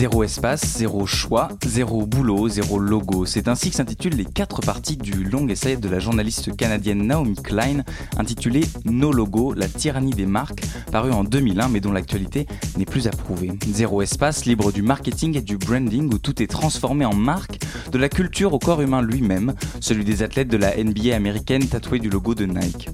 [0.00, 3.26] Zéro espace, zéro choix, zéro boulot, zéro logo.
[3.26, 7.34] C'est ainsi que s'intitulent les quatre parties du long essai de la journaliste canadienne Naomi
[7.34, 7.82] Klein,
[8.16, 12.46] intitulé Nos logos, la tyrannie des marques, paru en 2001 mais dont l'actualité
[12.78, 13.52] n'est plus approuvée.
[13.70, 17.58] Zéro espace, libre du marketing et du branding où tout est transformé en marque,
[17.92, 21.98] de la culture au corps humain lui-même, celui des athlètes de la NBA américaine tatoués
[21.98, 22.88] du logo de Nike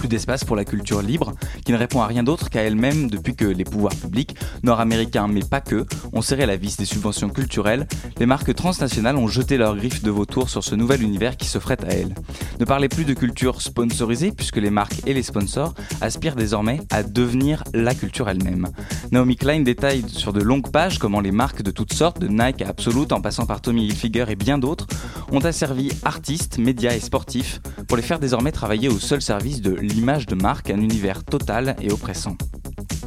[0.00, 3.36] plus d'espace pour la culture libre, qui ne répond à rien d'autre qu'à elle-même depuis
[3.36, 7.86] que les pouvoirs publics, nord-américains mais pas que, ont serré la vis des subventions culturelles,
[8.18, 11.76] les marques transnationales ont jeté leurs griffes de vautour sur ce nouvel univers qui s'offrait
[11.84, 12.14] à elles.
[12.58, 17.02] Ne parlez plus de culture sponsorisée, puisque les marques et les sponsors aspirent désormais à
[17.02, 18.68] devenir la culture elle-même.
[19.12, 22.62] Naomi Klein détaille sur de longues pages comment les marques de toutes sortes, de Nike
[22.62, 24.86] à Absolute en passant par Tommy Hilfiger et bien d'autres,
[25.30, 29.72] ont asservi artistes, médias et sportifs pour les faire désormais travailler au seul service de
[29.90, 32.36] l'image de marque, un univers total et oppressant.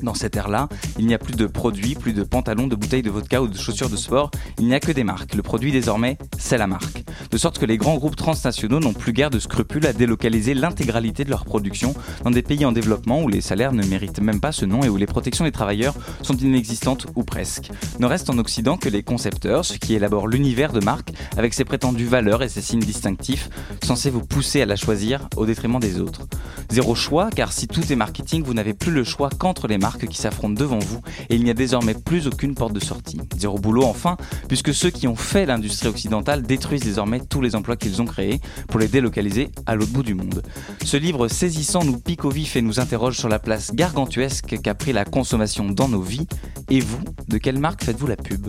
[0.04, 0.68] Dans cette ère-là,
[1.00, 3.58] il n'y a plus de produits, plus de pantalons, de bouteilles de vodka ou de
[3.58, 5.34] chaussures de sport, il n'y a que des marques.
[5.34, 7.06] Le produit désormais, c'est la marque.
[7.32, 11.24] De sorte que les grands groupes transnationaux n'ont plus guère de scrupules à délocaliser l'intégralité
[11.24, 11.96] de leur production
[12.26, 14.90] dans des pays en développement où les salaires ne méritent même pas ce nom et
[14.90, 17.72] où les protections des travailleurs sont inexistantes ou presque.
[18.00, 21.64] Ne reste en Occident que les concepteurs, ceux qui élaborent l'univers de marque avec ses
[21.64, 23.50] prétendues valeurs et ses signes distinctifs,
[23.82, 26.28] censés vous pousser à la choisir au détriment des autres.
[26.70, 29.93] Zéro choix, car si tout est marketing, vous n'avez plus le choix qu'entre les marques
[29.98, 33.20] qui s'affrontent devant vous et il n'y a désormais plus aucune porte de sortie.
[33.38, 37.76] Zéro boulot enfin, puisque ceux qui ont fait l'industrie occidentale détruisent désormais tous les emplois
[37.76, 40.44] qu'ils ont créés pour les délocaliser à l'autre bout du monde.
[40.84, 44.76] Ce livre saisissant nous pique au vif et nous interroge sur la place gargantuesque qu'a
[44.76, 46.28] pris la consommation dans nos vies.
[46.70, 48.48] Et vous, de quelle marque faites-vous la pub?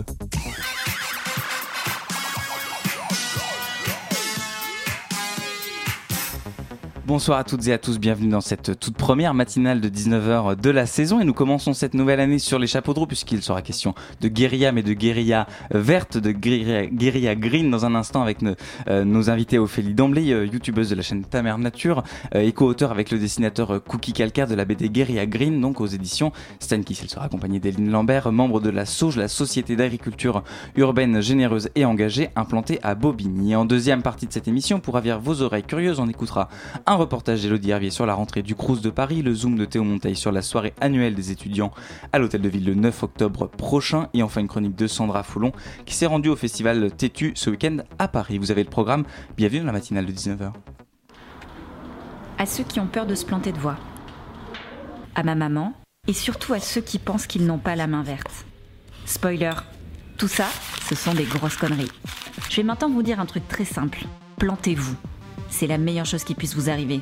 [7.07, 10.69] Bonsoir à toutes et à tous, bienvenue dans cette toute première matinale de 19h de
[10.71, 13.61] la saison et nous commençons cette nouvelle année sur les chapeaux de roue puisqu'il sera
[13.61, 18.39] question de guérilla mais de guérilla verte, de guérilla, green dans un instant avec
[18.87, 22.01] euh, nos, invités Ophélie D'Emblay, euh, youtubeuse de la chaîne Ta Mère Nature
[22.33, 25.85] euh, et co-auteur avec le dessinateur Cookie Calcaire de la BD Guérilla Green donc aux
[25.85, 27.03] éditions Stankiss.
[27.03, 30.43] Elle sera accompagnée d'Eline Lambert, membre de la SOGE, la Société d'agriculture
[30.75, 33.55] urbaine généreuse et engagée implantée à Bobigny.
[33.55, 36.49] En deuxième partie de cette émission, pour ravir vos oreilles curieuses, on écoutera
[36.87, 39.65] un un reportage d'Elodie Hervier sur la rentrée du Crous de Paris, le zoom de
[39.65, 41.73] Théo Monteil sur la soirée annuelle des étudiants
[42.13, 45.51] à l'Hôtel de Ville le 9 octobre prochain et enfin une chronique de Sandra Foulon
[45.85, 48.37] qui s'est rendue au festival Tétu ce week-end à Paris.
[48.37, 49.03] Vous avez le programme,
[49.35, 50.53] bienvenue dans la matinale de 19h.
[52.37, 53.75] À ceux qui ont peur de se planter de voix,
[55.15, 55.73] à ma maman
[56.07, 58.45] et surtout à ceux qui pensent qu'ils n'ont pas la main verte.
[59.05, 59.51] Spoiler,
[60.17, 60.45] tout ça,
[60.87, 61.91] ce sont des grosses conneries.
[62.49, 64.05] Je vais maintenant vous dire un truc très simple.
[64.37, 64.95] Plantez-vous
[65.55, 67.01] c'est la meilleure chose qui puisse vous arriver.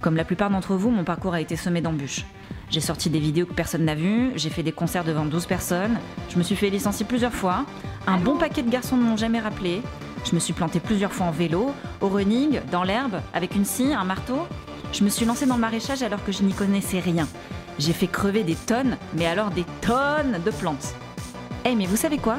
[0.00, 2.24] Comme la plupart d'entre vous, mon parcours a été semé d'embûches.
[2.70, 5.98] J'ai sorti des vidéos que personne n'a vues, j'ai fait des concerts devant 12 personnes,
[6.30, 7.66] je me suis fait licencier plusieurs fois,
[8.06, 9.82] un bon paquet de garçons ne m'ont jamais rappelé,
[10.24, 13.92] je me suis planté plusieurs fois en vélo, au running, dans l'herbe, avec une scie,
[13.92, 14.38] un marteau.
[14.92, 17.28] Je me suis lancé dans le maraîchage alors que je n'y connaissais rien.
[17.78, 20.94] J'ai fait crever des tonnes, mais alors des tonnes de plantes.
[21.66, 22.38] Eh mais vous savez quoi?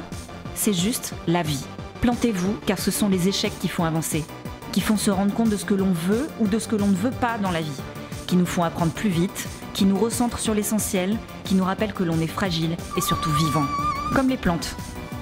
[0.55, 1.63] C'est juste la vie.
[2.01, 4.23] Plantez-vous car ce sont les échecs qui font avancer
[4.71, 6.87] qui font se rendre compte de ce que l'on veut ou de ce que l'on
[6.87, 7.81] ne veut pas dans la vie,
[8.27, 12.03] qui nous font apprendre plus vite, qui nous recentrent sur l'essentiel, qui nous rappellent que
[12.03, 13.65] l'on est fragile et surtout vivant.
[14.13, 14.75] Comme les plantes.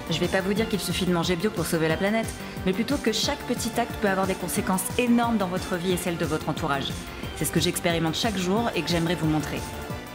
[0.09, 2.27] Je vais pas vous dire qu'il suffit de manger bio pour sauver la planète,
[2.65, 5.97] mais plutôt que chaque petit acte peut avoir des conséquences énormes dans votre vie et
[5.97, 6.93] celle de votre entourage.
[7.35, 9.59] C'est ce que j'expérimente chaque jour et que j'aimerais vous montrer.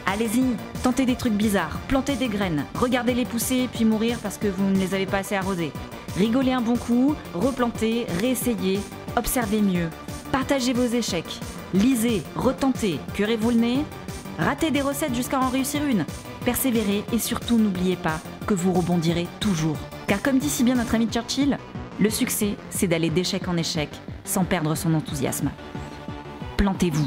[0.07, 0.45] Allez-y,
[0.83, 4.77] tentez des trucs bizarres, plantez des graines, regardez-les pousser puis mourir parce que vous ne
[4.77, 5.73] les avez pas assez arrosées.
[6.17, 8.81] Rigolez un bon coup, replantez, réessayez,
[9.17, 9.89] observez mieux,
[10.31, 11.41] partagez vos échecs,
[11.75, 13.85] lisez, retentez, curez-vous le nez,
[14.39, 16.05] ratez des recettes jusqu'à en réussir une,
[16.45, 19.77] persévérez et surtout n'oubliez pas que vous rebondirez toujours.
[20.07, 21.59] Car comme dit si bien notre ami Churchill,
[22.01, 23.89] le succès, c'est d'aller d'échec en échec
[24.25, 25.51] sans perdre son enthousiasme.
[26.57, 27.07] Plantez-vous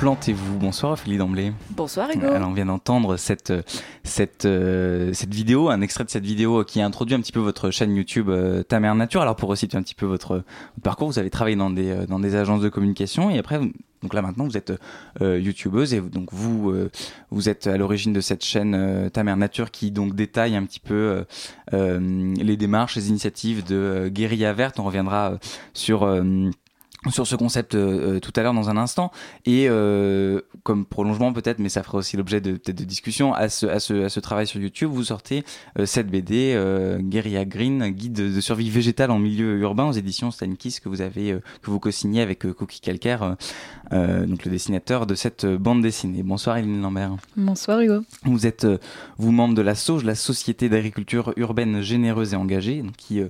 [0.00, 0.56] Plantez-vous.
[0.56, 1.52] Bonsoir Ophélie d'emblée.
[1.72, 2.26] Bonsoir Hugo.
[2.26, 3.52] Alors on vient d'entendre cette,
[4.02, 7.40] cette, euh, cette vidéo, un extrait de cette vidéo qui a introduit un petit peu
[7.40, 9.20] votre chaîne YouTube euh, Ta Mère Nature.
[9.20, 12.06] Alors pour resituer un petit peu votre, votre, parcours, vous avez travaillé dans des, euh,
[12.06, 13.60] dans des agences de communication et après,
[14.00, 14.72] donc là maintenant vous êtes
[15.20, 16.72] youtubeuse et donc vous,
[17.30, 20.80] vous êtes à l'origine de cette chaîne Ta Mère Nature qui donc détaille un petit
[20.80, 21.26] peu
[21.70, 24.80] les démarches, les initiatives de Guérilla Verte.
[24.80, 25.34] On reviendra
[25.74, 26.06] sur
[27.08, 29.10] sur ce concept euh, euh, tout à l'heure dans un instant.
[29.46, 33.48] Et euh, comme prolongement peut-être mais ça fera aussi l'objet de peut-être de discussion à
[33.48, 35.44] ce, à ce, à ce travail sur YouTube vous sortez
[35.84, 36.58] cette BD
[37.00, 41.38] Guerilla Green guide de, survie végétale en milieu urbain aux éditions Kiss que vous avez
[41.62, 43.36] que vous co-signez avec Cookie Calcaire
[43.90, 46.22] donc le dessinateur de cette bande dessinée.
[46.22, 47.16] Bonsoir Eline Lambert.
[47.36, 48.02] Bonsoir Hugo.
[48.24, 48.66] Vous êtes
[49.18, 53.22] vous membre de la SOGE la Société d'agriculture urbaine généreuse et engagée qui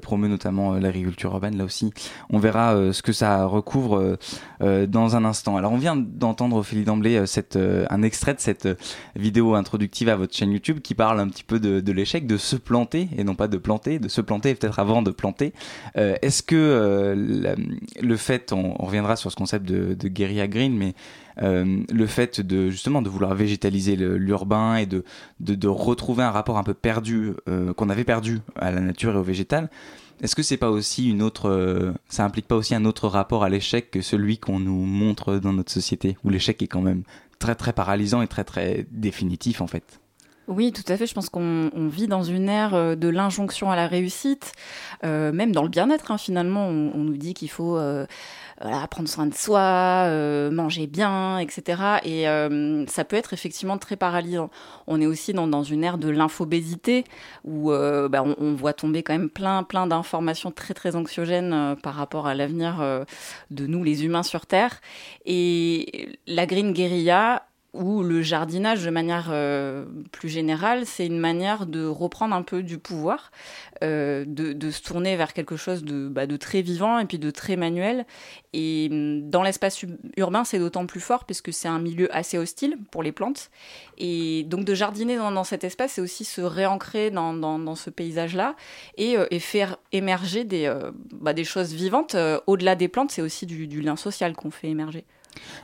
[0.00, 1.58] promeut notamment l'agriculture urbaine.
[1.58, 1.92] Là aussi
[2.30, 4.16] on verra ce que ça recouvre euh,
[4.62, 5.56] euh, dans un instant.
[5.56, 7.16] Alors on vient d'entendre Ophélie D'Emblay
[7.56, 8.68] euh, un extrait de cette
[9.16, 12.56] vidéo introductive à votre chaîne YouTube qui parle un petit peu de, l'échec, de se
[12.56, 15.52] planter et non pas de planter, de se planter peut-être avant de planter.
[15.94, 17.14] Est-ce que
[18.00, 20.94] le fait, on, reviendra sur ce concept de, guérilla green, mais
[21.38, 26.74] le fait de justement de vouloir végétaliser l'urbain et de, retrouver un rapport un peu
[26.74, 27.34] perdu
[27.76, 29.70] qu'on avait perdu à la nature et au végétal,
[30.22, 33.42] est-ce que c'est pas aussi une autre, euh, ça implique pas aussi un autre rapport
[33.42, 37.02] à l'échec que celui qu'on nous montre dans notre société, où l'échec est quand même
[37.40, 40.00] très très paralysant et très très définitif en fait?
[40.48, 41.06] Oui, tout à fait.
[41.06, 44.52] Je pense qu'on vit dans une ère euh, de l'injonction à la réussite,
[45.04, 46.10] euh, même dans le bien-être.
[46.10, 47.78] Hein, finalement, on, nous dit qu'il faut
[48.62, 51.82] voilà, prendre soin de soi, euh, manger bien, etc.
[52.04, 54.50] Et euh, ça peut être effectivement très paralysant.
[54.86, 57.04] On est aussi dans, dans une ère de l'infobésité
[57.44, 61.76] où euh, bah, on, on, voit tomber quand même plein, plein d'informations très, très anxiogènes
[61.82, 63.04] par rapport à l'avenir
[63.50, 64.80] de nous, les humains sur Terre.
[65.26, 67.42] Et la Green Guerilla,
[67.74, 72.62] ou le jardinage de manière euh, plus générale, c'est une manière de reprendre un peu
[72.62, 73.30] du pouvoir,
[73.82, 77.30] euh, de, se tourner vers quelque chose de, bah, de, très vivant et puis de
[77.30, 78.04] très manuel.
[78.52, 79.84] Et mm, dans l'espace
[80.18, 83.50] urbain, c'est d'autant plus fort puisque c'est un milieu assez hostile pour les plantes.
[83.96, 88.54] Et donc de jardiner dans, cet espace, c'est aussi se réancrer dans, ce paysage-là
[88.98, 90.72] et, euh, et, faire émerger des,
[91.12, 92.16] bah, choses vivantes.
[92.46, 95.04] Au-delà des plantes, c'est aussi du lien social qu'on fait émerger.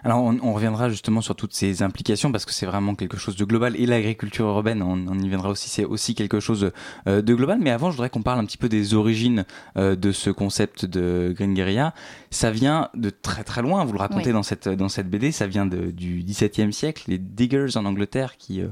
[0.05, 3.45] Alors on, reviendra justement sur toutes ces implications parce que c'est vraiment quelque chose de
[3.45, 6.71] global et l'agriculture urbaine, on, y viendra aussi, c'est aussi quelque chose
[7.07, 7.59] euh, de global.
[7.61, 9.45] Mais avant, je voudrais qu'on parle un petit peu des origines
[9.77, 11.95] euh, de ce concept de Green Guerilla.
[12.31, 15.47] Ça vient de très très loin, vous le racontez dans cette dans cette BD, ça
[15.47, 18.69] vient de, du XVIIe siècle, les diggers en Angleterre qui euh,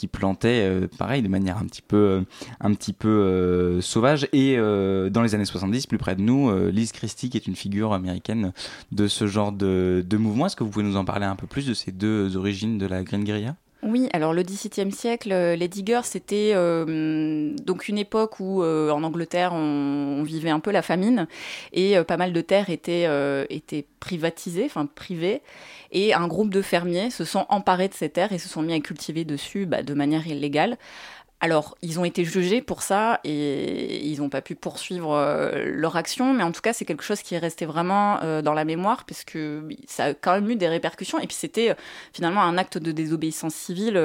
[0.00, 2.24] qui plantait euh, pareil de manière un petit peu
[2.64, 2.74] euh,
[3.04, 7.46] euh, sauvage et dans les années 70 plus près de nous Liz Christie qui est
[7.46, 8.52] une figure américaine
[8.92, 11.46] de ce genre de, de mouvement est-ce que vous pouvez nous en parler un peu
[11.46, 15.66] plus de ces deux origines de la Green Guerilla oui, alors le XVIIe siècle, les
[15.66, 21.26] diggers, c'était donc une époque où en Angleterre on, vivait un peu la famine
[21.72, 23.08] et pas mal de terres étaient,
[23.48, 25.40] étaient privatisées, enfin privées.
[25.92, 28.72] Et un groupe de fermiers se sont emparés de ces terres et se sont mis
[28.72, 30.76] à cultiver dessus bah, de manière illégale.
[31.42, 35.96] Alors, ils ont été jugés pour ça et ils n'ont pas pu poursuivre euh, leur
[35.96, 38.66] action, mais en tout cas, c'est quelque chose qui est resté vraiment euh, dans la
[38.66, 39.38] mémoire, puisque
[39.86, 41.18] ça a quand même eu des répercussions.
[41.18, 41.74] Et puis, c'était euh,
[42.12, 43.98] finalement un acte de désobéissance civile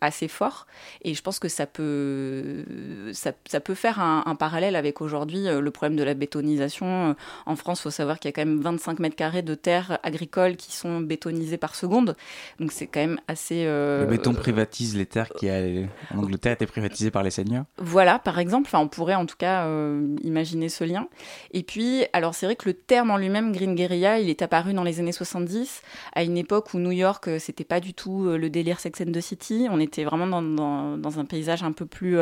[0.00, 0.68] assez fort.
[1.02, 2.64] Et je pense que ça peut,
[3.12, 7.14] ça, peut faire un, parallèle avec aujourd'hui le problème de la bétonisation.
[7.46, 9.98] En France, il faut savoir qu'il y a quand même 25 mètres carrés de terres
[10.02, 12.16] agricoles qui sont bétonisées par seconde.
[12.58, 13.64] Donc, c'est quand même assez.
[13.64, 18.38] Le béton privatise les terres qui, en Angleterre, été privatisé par les seigneurs Voilà, par
[18.38, 18.66] exemple.
[18.66, 21.08] Enfin, on pourrait en tout cas euh, imaginer ce lien.
[21.52, 24.74] Et puis, alors c'est vrai que le terme en lui-même, Green Guerilla, il est apparu
[24.74, 25.82] dans les années 70,
[26.14, 29.00] à une époque où New York, euh, c'était pas du tout euh, le délire Sex
[29.00, 29.66] and the City.
[29.70, 32.16] On était vraiment dans, dans, un paysage un peu plus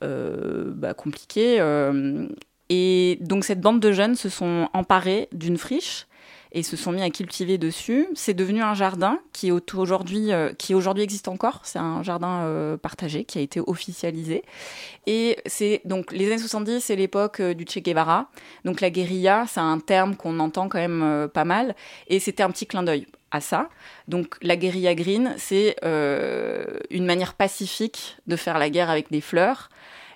[0.00, 1.62] bah, compliqué.
[2.68, 6.06] et donc, cette bande de jeunes se sont emparés d'une friche
[6.56, 8.08] et se sont mis à cultiver dessus.
[8.14, 11.60] C'est devenu un jardin qui aujourd'hui euh, aujourd'hui existe encore.
[11.64, 14.42] C'est un jardin euh, partagé qui a été officialisé.
[15.06, 18.30] Et c'est donc les années 70, c'est l'époque euh, du Che Guevara.
[18.64, 21.74] Donc la guérilla, c'est un terme qu'on entend quand même pas mal.
[22.08, 23.68] Et c'était un petit clin d'œil à ça.
[24.08, 29.68] Donc la guérilla green, c'est une manière pacifique de faire la guerre avec des fleurs.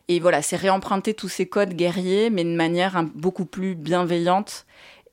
[0.08, 4.66] Et voilà, c'est réemprunter tous ces codes guerriers, mais de manière beaucoup plus bienveillante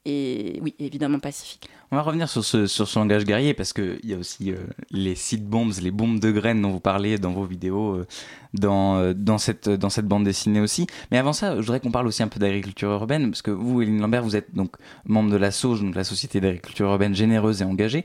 [0.05, 1.69] et oui, évidemment pacifique.
[1.91, 4.57] On va revenir sur ce, sur ce langage guerrier parce qu'il y a aussi euh,
[4.91, 8.07] les seed bombs, les bombes de graines dont vous parlez dans vos vidéos, euh,
[8.53, 10.85] dans, euh, dans, cette, dans cette bande dessinée aussi.
[11.11, 13.81] Mais avant ça, je voudrais qu'on parle aussi un peu d'agriculture urbaine parce que vous,
[13.81, 14.75] Eline Lambert, vous êtes donc
[15.05, 18.03] membre de la SOGE, donc la Société d'agriculture urbaine généreuse et engagée.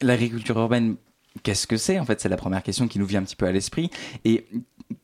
[0.00, 0.96] L'agriculture urbaine,
[1.44, 2.00] qu'est-ce que c'est?
[2.00, 3.88] En fait, c'est la première question qui nous vient un petit peu à l'esprit.
[4.24, 4.46] Et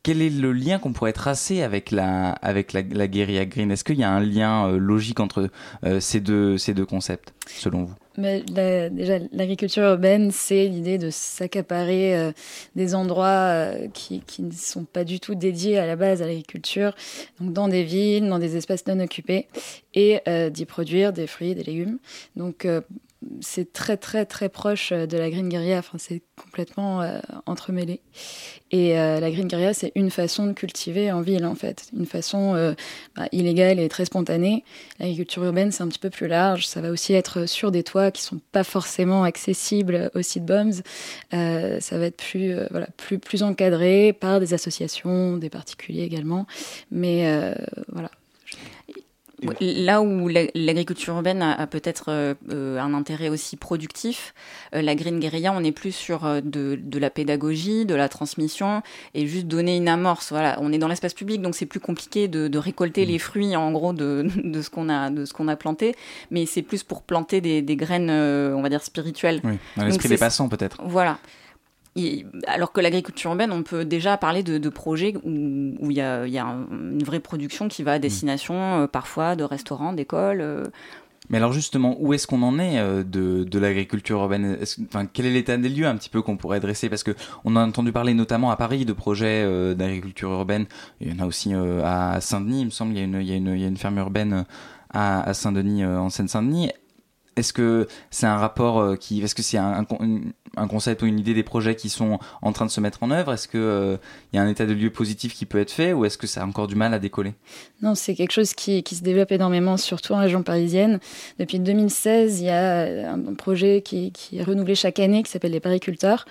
[0.03, 3.71] quel est le lien qu'on pourrait tracer avec la, avec la, la guérilla green?
[3.71, 5.49] Est-ce qu'il y a un lien logique entre
[5.99, 7.95] ces, deux, ces deux concepts, selon vous?
[8.19, 8.41] Mais
[8.89, 12.31] déjà, l'agriculture urbaine, c'est l'idée de s'accaparer euh,
[12.75, 16.27] des endroits euh, qui, qui, ne sont pas du tout dédiés à la base à
[16.27, 16.93] l'agriculture,
[17.39, 19.47] donc dans des villes, dans des espaces non occupés,
[19.93, 21.97] et euh, d'y produire des fruits, des légumes.
[22.35, 22.67] Donc
[23.41, 27.01] c'est très très très proche de la green guerilla, enfin, c'est complètement
[27.45, 28.01] entremêlé.
[28.71, 32.75] Et la green guerilla, c'est une façon de cultiver en ville en fait, une façon
[33.15, 34.63] bah, illégale et très spontanée.
[34.99, 38.11] L'agriculture urbaine, c'est un petit peu plus large, ça va aussi être sur des toits
[38.11, 40.81] qui sont pas forcément accessibles aux seed bombs.
[41.33, 46.03] Euh, ça va être plus, euh, voilà, plus, plus encadré par des associations, des particuliers
[46.03, 46.47] également.
[46.91, 47.53] Mais euh,
[47.91, 48.11] voilà,
[49.61, 54.33] Là où l'agriculture urbaine a, peut-être euh, euh, un intérêt aussi productif,
[54.75, 58.81] euh, la Green Guerilla, on est plus sur de, de, la pédagogie, de la transmission
[59.13, 60.31] et juste donner une amorce.
[60.31, 63.09] Voilà, on est dans l'espace public, donc c'est plus compliqué de, de récolter mmh.
[63.09, 65.95] les fruits en gros de, de ce qu'on a de ce qu'on a planté,
[66.31, 69.41] mais c'est plus pour planter des, des graines, on va dire spirituelles.
[69.43, 70.81] Oui, dans l'esprit des passants peut-être.
[70.83, 71.19] Voilà
[72.47, 77.03] alors que l'agriculture urbaine, on peut déjà parler de, projets où il y a, une
[77.03, 80.41] vraie production qui va à destination euh, parfois de restaurants, d'écoles.
[80.41, 80.65] Euh.
[81.29, 84.57] Mais alors justement, où est-ce qu'on en est euh, de, l'agriculture urbaine?
[84.87, 86.89] Enfin, Quel est l'état des lieux un petit peu qu'on pourrait dresser?
[86.89, 90.65] Parce qu'on a entendu parler notamment à Paris de projets d'agriculture urbaine.
[91.01, 93.59] Il y en a aussi à Saint-Denis, il me semble, il y a une, il
[93.59, 94.45] y a une, ferme urbaine
[94.91, 96.71] à, Saint-Denis, en Seine-Saint-Denis.
[97.35, 99.85] Est-ce que c'est un rapport qui, est-ce que c'est un, un
[100.67, 103.33] concept ou une idée des projets qui sont en train de se mettre en œuvre
[103.33, 103.97] Est-ce qu'il euh,
[104.33, 106.41] y a un état de lieu positif qui peut être fait ou est-ce que ça
[106.41, 107.33] a encore du mal à décoller?
[107.81, 110.99] Non, c'est quelque chose qui, se développe énormément, surtout en région parisienne.
[111.39, 115.59] Depuis 2016, il y a un projet qui, est renouvelé chaque année qui s'appelle les
[115.59, 116.25] Pariculteurs,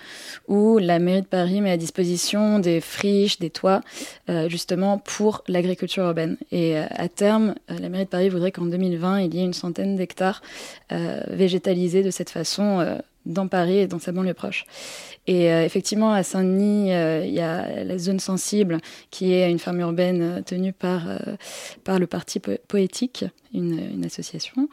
[0.47, 3.81] où la mairie de Paris met à disposition des friches, des toits,
[4.29, 6.37] euh, justement pour l'agriculture urbaine.
[6.51, 9.53] Et euh, à terme, la mairie de Paris voudrait qu'en 2020, il y ait une
[9.53, 10.41] centaine d'hectares
[11.29, 12.99] végétalisés de cette façon
[13.29, 14.65] dans Paris et dans sa banlieue proche.
[15.29, 18.79] Et euh, effectivement, à Saint-Denis, euh, il y a la zone sensible,
[19.11, 21.03] qui est une ferme urbaine euh, tenue par,
[21.83, 24.69] par le Parti Poétique, une, une association.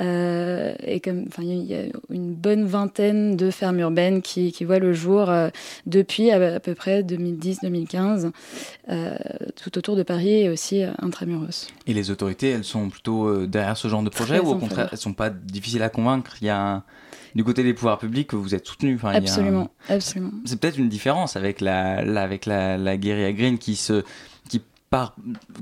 [0.00, 4.92] et comme, il y a une bonne vingtaine de fermes urbaines qui, qui voient le
[4.92, 5.30] jour
[5.86, 8.30] depuis à, peu près 2010-2015,
[9.56, 11.68] tout autour de Paris et aussi intramuros.
[11.86, 14.98] Et les autorités, elles sont plutôt derrière ce genre de projet ou au contraire, elles
[14.98, 16.36] sont pas difficiles à convaincre?
[16.42, 16.82] Il y a
[17.34, 18.94] du côté des pouvoirs publics que vous êtes soutenu.
[18.96, 20.32] Enfin, absolument, absolument.
[20.44, 24.04] C'est peut-être une différence avec la, avec la, la guérilla green qui se
[24.48, 24.62] qui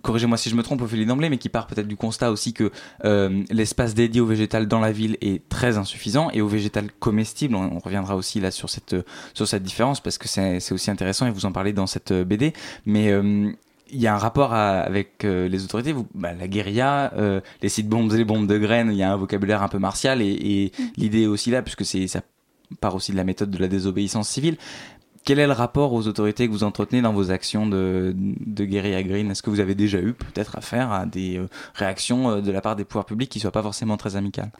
[0.03, 2.53] corrigez-moi si je me trompe au fil d'emblée, mais qui part peut-être du constat aussi
[2.53, 2.71] que
[3.05, 7.55] euh, l'espace dédié au végétal dans la ville est très insuffisant et au végétal comestible,
[7.55, 8.95] on, reviendra aussi là sur cette,
[9.35, 12.53] sur cette différence parce que c'est aussi intéressant et vous en parlez dans cette BD,
[12.87, 13.51] mais euh,
[13.93, 15.93] il y a un rapport avec euh, les autorités.
[15.93, 19.03] Vous, bah, la guérilla, euh, les sites bombes et les bombes de graines, il y
[19.03, 20.85] a un vocabulaire un peu martial et, et mm.
[20.97, 22.23] l'idée est aussi là, puisque c'est ça
[22.81, 24.57] part aussi de la méthode de la désobéissance civile.
[25.25, 29.03] Quel est le rapport aux autorités que vous entretenez dans vos actions de, de guérilla
[29.05, 29.31] green?
[29.31, 32.75] Est-ce que vous avez déjà eu peut-être affaire à des euh, réactions de la part
[32.75, 34.51] des pouvoirs publics qui soient pas forcément très amicales?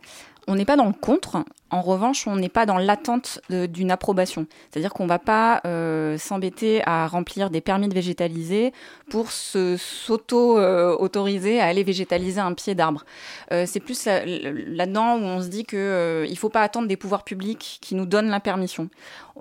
[0.47, 1.45] On n'est pas dans le contre.
[1.73, 4.47] En revanche, on n'est pas dans l'attente d'une approbation.
[4.71, 8.75] C'est-à-dire qu'on ne va pas euh, s'embêter à remplir des permis de végétaliser
[9.11, 13.07] pour s'auto-autoriser à aller végétaliser un pied d'arbre.
[13.53, 16.99] Euh, c'est plus là-dedans où on se dit qu'il euh, ne faut pas attendre des
[16.99, 18.91] pouvoirs publics qui nous donnent la permission.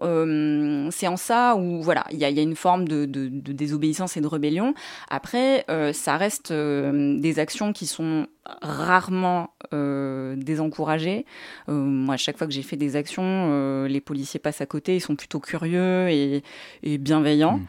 [0.01, 4.27] c'est en ça où voilà, il y, a une forme de, de, désobéissance et de
[4.27, 4.73] rébellion.
[5.09, 8.25] Après, ça reste des actions qui sont
[8.61, 11.25] rarement euh, désencouragés.
[11.69, 14.65] Euh, moi, à chaque fois que j'ai fait des actions, euh, les policiers passent à
[14.65, 16.43] côté, ils sont plutôt curieux et,
[16.83, 17.57] bienveillants.
[17.57, 17.65] Mmh.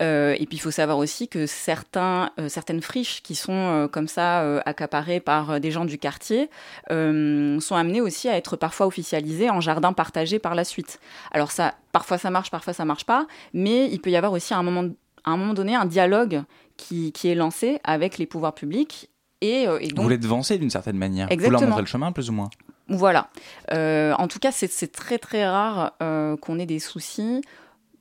[0.00, 5.20] et puis il faut savoir aussi que certains, certaines friches qui sont comme ça accaparées
[5.20, 6.50] par des gens du quartier
[6.88, 10.98] sont amenées aussi à être parfois officialisées en jardin partagé par la suite.
[11.30, 14.54] Alors ça, parfois ça marche, parfois ça marche pas, mais il peut y avoir aussi
[14.54, 14.88] à un moment,
[15.24, 16.42] à un moment donné un dialogue
[16.76, 19.08] qui, qui, est lancé avec les pouvoirs publics
[19.42, 19.98] euh, et, donc...
[19.98, 21.30] Vous voulez devancer d'une certaine manière.
[21.30, 21.58] Exactement.
[21.58, 22.50] Vous leur montrez le chemin, plus ou moins.
[22.88, 23.28] Voilà.
[23.72, 27.42] Euh, en tout cas, c'est très très rare euh, qu'on ait des soucis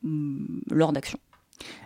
[0.04, 1.20] mm, lors d'actions.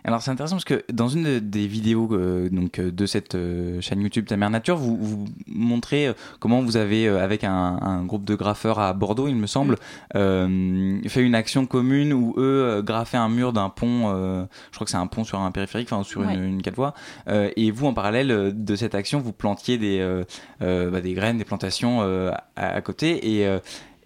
[0.04, 3.80] Alors c'est intéressant parce que dans une des vidéos euh, donc euh, de cette euh,
[3.80, 8.24] chaîne YouTube Ta Mère Nature, vous, vous montrez comment vous avez avec un, un, groupe
[8.24, 9.76] de graffeurs à Bordeaux, il me semble,
[10.12, 14.96] fait une action commune où eux graffaient un mur d'un pont, je crois que c'est
[14.96, 16.94] un pont sur un périphérique, enfin sur une, une quatre voies,
[17.28, 20.22] et vous en parallèle de cette action, vous plantiez des
[20.60, 23.58] bah, des graines, des plantations à, à, côté et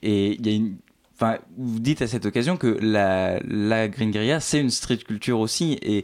[0.02, 0.76] et il y a une
[1.20, 4.10] Enfin, vous dites à cette occasion que la, la Green
[4.40, 5.78] c'est une street culture aussi.
[5.82, 6.02] Et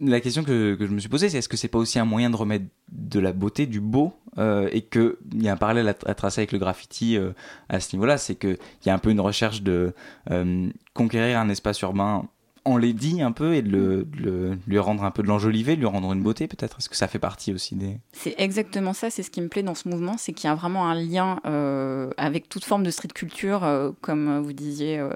[0.00, 2.04] la question que, que je me suis posée, c'est est-ce que c'est pas aussi un
[2.04, 5.88] moyen de remettre de la beauté, du beau, euh, et qu'il y a un parallèle
[5.88, 7.30] à, tracer avec le graffiti euh,
[7.70, 9.94] à ce niveau-là, c'est qu'il y a un peu une recherche de
[10.30, 12.28] euh, conquérir un espace urbain
[12.64, 16.12] on dit un peu et de, le, lui rendre un peu de l'enjoliver, lui rendre
[16.12, 16.78] une beauté peut-être?
[16.78, 17.98] Est-ce que ça fait partie aussi des...
[18.12, 20.54] C'est exactement ça, c'est ce qui me plaît dans ce mouvement, c'est qu'il y a
[20.54, 25.10] vraiment un lien euh, avec toute forme de street culture, euh, comme vous disiez, euh,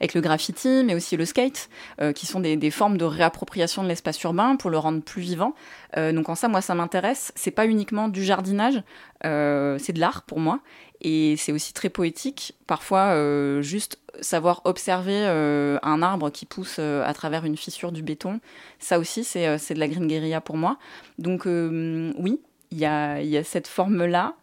[0.00, 1.68] avec le graffiti, mais aussi le skate,
[2.14, 5.54] qui sont des, des, formes de réappropriation de l'espace urbain pour le rendre plus vivant.
[5.96, 7.32] donc en ça, moi, ça m'intéresse.
[7.36, 8.82] C'est pas uniquement du jardinage,
[9.22, 10.60] c'est de l'art pour moi.
[11.00, 12.54] Et c'est aussi très poétique.
[12.66, 17.92] Parfois, euh, juste savoir observer euh, un arbre qui pousse euh, à travers une fissure
[17.92, 18.40] du béton,
[18.78, 20.78] ça aussi, c'est de la green guérilla pour moi.
[21.18, 24.34] Donc oui, il y a, y a cette forme-là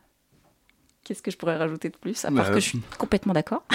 [1.03, 3.65] Qu'est-ce que je pourrais rajouter de plus À part bah, que je suis complètement d'accord?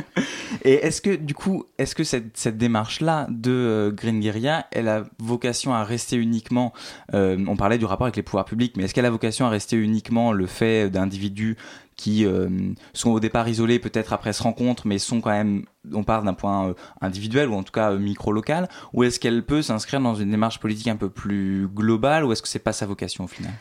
[0.64, 5.04] Et est-ce que, du coup, est-ce que cette, cette démarche-là de Green Guerilla, elle a
[5.18, 6.72] vocation à rester uniquement,
[7.12, 9.50] euh, on parlait du rapport avec les pouvoirs publics, mais est-ce qu'elle a vocation à
[9.50, 11.58] rester uniquement le fait d'individus
[11.96, 12.48] qui euh,
[12.92, 16.34] sont au départ isolés, peut-être après se rencontrent, mais sont quand même, on parle d'un
[16.34, 20.60] point individuel ou en tout cas micro-local, ou est-ce qu'elle peut s'inscrire dans une démarche
[20.60, 23.52] politique un peu plus globale, ou est-ce que c'est pas sa vocation au final?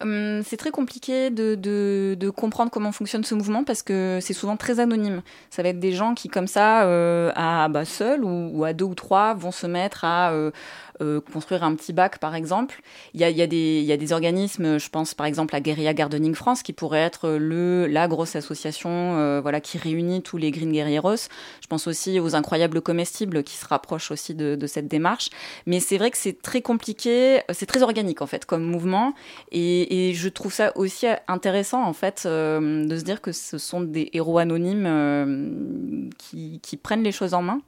[0.00, 4.78] Hum, c'est très compliqué de, comprendre comment fonctionne ce mouvement parce que c'est souvent très
[4.78, 5.22] anonyme.
[5.50, 8.84] Ça va être des gens qui, comme ça, euh, à bah, seuls ou, à deux
[8.84, 10.52] ou trois, vont se mettre à euh,
[11.00, 12.80] euh, construire un petit bac, par exemple.
[13.14, 17.00] Il y a, des, organismes, je pense par exemple à Guerilla Gardening France, qui pourrait
[17.00, 21.28] être le, la grosse association euh, voilà, qui réunit tous les Green Guerrieros.
[21.60, 25.30] Je pense aussi aux Incroyables Comestibles, qui se rapprochent aussi de, cette démarche.
[25.66, 29.14] Mais c'est vrai que c'est très compliqué, c'est très organique en fait comme mouvement.
[29.52, 33.80] Et, je trouve ça aussi intéressant en fait euh, de se dire que ce sont
[33.80, 37.60] des héros anonymes qui prennent les choses en main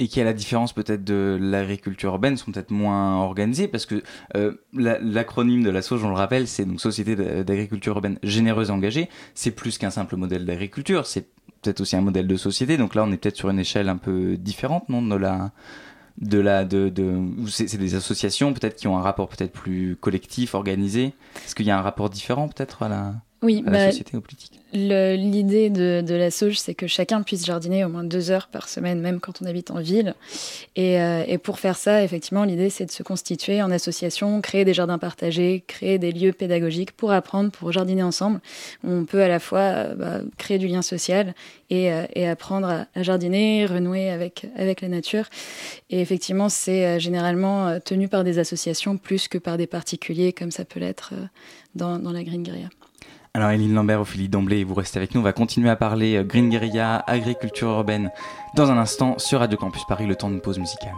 [0.00, 4.02] et qui, à la différence peut-être de l'agriculture urbaine, sont peut-être moins organisés parce que
[4.34, 7.14] euh, l'acronyme de la SOJ, on le rappelle, c'est donc Société
[7.44, 9.08] d'agriculture urbaine généreuse et engagée.
[9.34, 11.28] C'est plus qu'un simple modèle d'agriculture, c'est
[11.60, 12.78] peut-être aussi un modèle de société.
[12.78, 15.52] Donc là, on est peut-être sur une échelle un peu différente, non, de la
[16.18, 20.54] de la de, de c'est des associations peut-être qui ont un rapport peut-être plus collectif
[20.54, 21.14] organisé
[21.46, 24.16] est-ce qu'il y a un rapport différent peut-être à la oui, à la bah, société,
[24.16, 28.30] aux politiques L'idée de, de, la sauge, c'est que chacun puisse jardiner au moins deux
[28.30, 30.14] heures par semaine, même quand on habite en ville.
[30.76, 34.64] Et, euh, et pour faire ça, effectivement, l'idée, c'est de se constituer en association, créer
[34.64, 38.40] des jardins partagés, créer des lieux pédagogiques pour apprendre, pour jardiner ensemble.
[38.84, 41.34] On peut à la fois euh, bah, créer du lien social
[41.68, 45.24] et, euh, et apprendre à, à, jardiner, renouer avec, avec la nature.
[45.88, 50.64] Et effectivement, c'est généralement tenu par des associations plus que par des particuliers, comme ça
[50.64, 51.12] peut l'être
[51.74, 52.68] dans, dans la Green Guerilla.
[53.32, 55.20] Alors Eline Lambert, Ophélie D'Emblay, vous restez avec nous.
[55.20, 58.10] On va continuer à parler euh, Green Guerilla, agriculture urbaine
[58.56, 60.94] dans un instant sur Radio Campus Paris, le temps de pause musicale.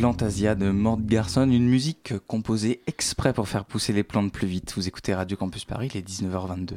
[0.00, 4.72] Plantasia de Mort Garson, une musique composée exprès pour faire pousser les plantes plus vite.
[4.74, 6.70] Vous écoutez Radio Campus Paris, il est 19h22.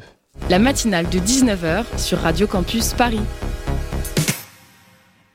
[0.50, 3.22] La matinale de 19h sur Radio Campus Paris.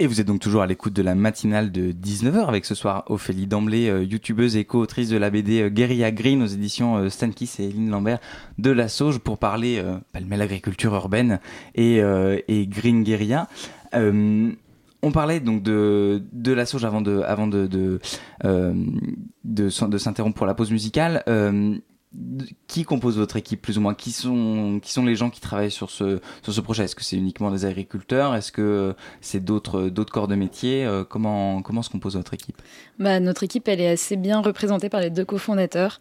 [0.01, 3.05] Et vous êtes donc toujours à l'écoute de la matinale de 19h avec ce soir
[3.07, 7.09] Ophélie Damblé, euh, youtubeuse et co-autrice de la BD euh, Guerilla Green aux éditions euh,
[7.09, 8.19] Stankiss et Eline Lambert
[8.59, 11.41] de La Sauge pour parler euh, bah, agriculture urbaine
[11.75, 13.49] et, euh, et Green Guerilla.
[15.03, 18.01] On parlait donc de, de la sauge avant de, avant de, de,
[18.45, 18.75] euh,
[19.45, 21.23] de, de s'interrompre pour la pause musicale.
[21.29, 21.77] Euh,
[22.67, 23.95] qui compose votre équipe plus ou moins?
[23.95, 26.85] Qui sont, qui sont les gens qui travaillent sur ce, sur ce projet?
[26.85, 28.35] Est-ce que c'est uniquement des agriculteurs?
[28.35, 30.85] Est-ce que c'est d'autres, corps de métier?
[30.85, 32.61] Euh, comment, comment se compose votre équipe?
[32.99, 36.01] Bah, Notre équipe, elle est assez bien représentée par les deux cofondateurs,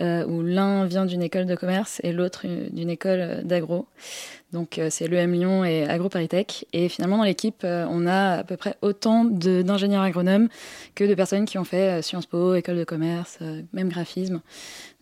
[0.00, 3.86] euh, où l'un vient d'une école de commerce et l'autre d'une école d'agro.
[4.52, 6.66] Donc euh, c'est l'EM Lyon et AgroParisTech.
[6.72, 10.48] Et finalement, dans l'équipe, euh, on a à peu près autant d'ingénieurs agronomes
[10.94, 13.38] que de personnes qui ont fait euh, Sciences Po, école de commerce,
[13.72, 14.40] même graphisme.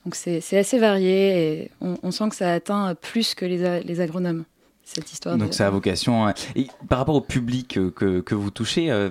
[0.05, 4.01] Donc c'est assez varié et on, on, sent que ça atteint plus que les, les
[4.01, 4.45] agronomes.
[4.83, 5.55] Cette histoire Donc de...
[5.55, 6.27] ça a vocation.
[6.27, 6.35] Hein.
[6.57, 9.09] Et par rapport au public que, que vous touchez, euh,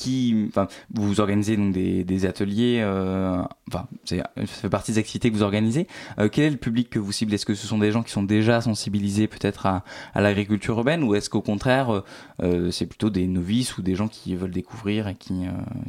[0.00, 5.30] qui, enfin, vous organisez donc des, des ateliers, euh, enfin, ça fait partie des activités
[5.30, 5.86] que vous organisez.
[6.18, 7.34] Euh, quel est le public que vous ciblez?
[7.34, 11.02] Est-ce que ce sont des gens qui sont déjà sensibilisés peut-être à, à l'agriculture urbaine,
[11.02, 12.02] ou est-ce qu'au contraire,
[12.42, 15.42] euh, c'est plutôt des novices ou des gens qui veulent découvrir et qui,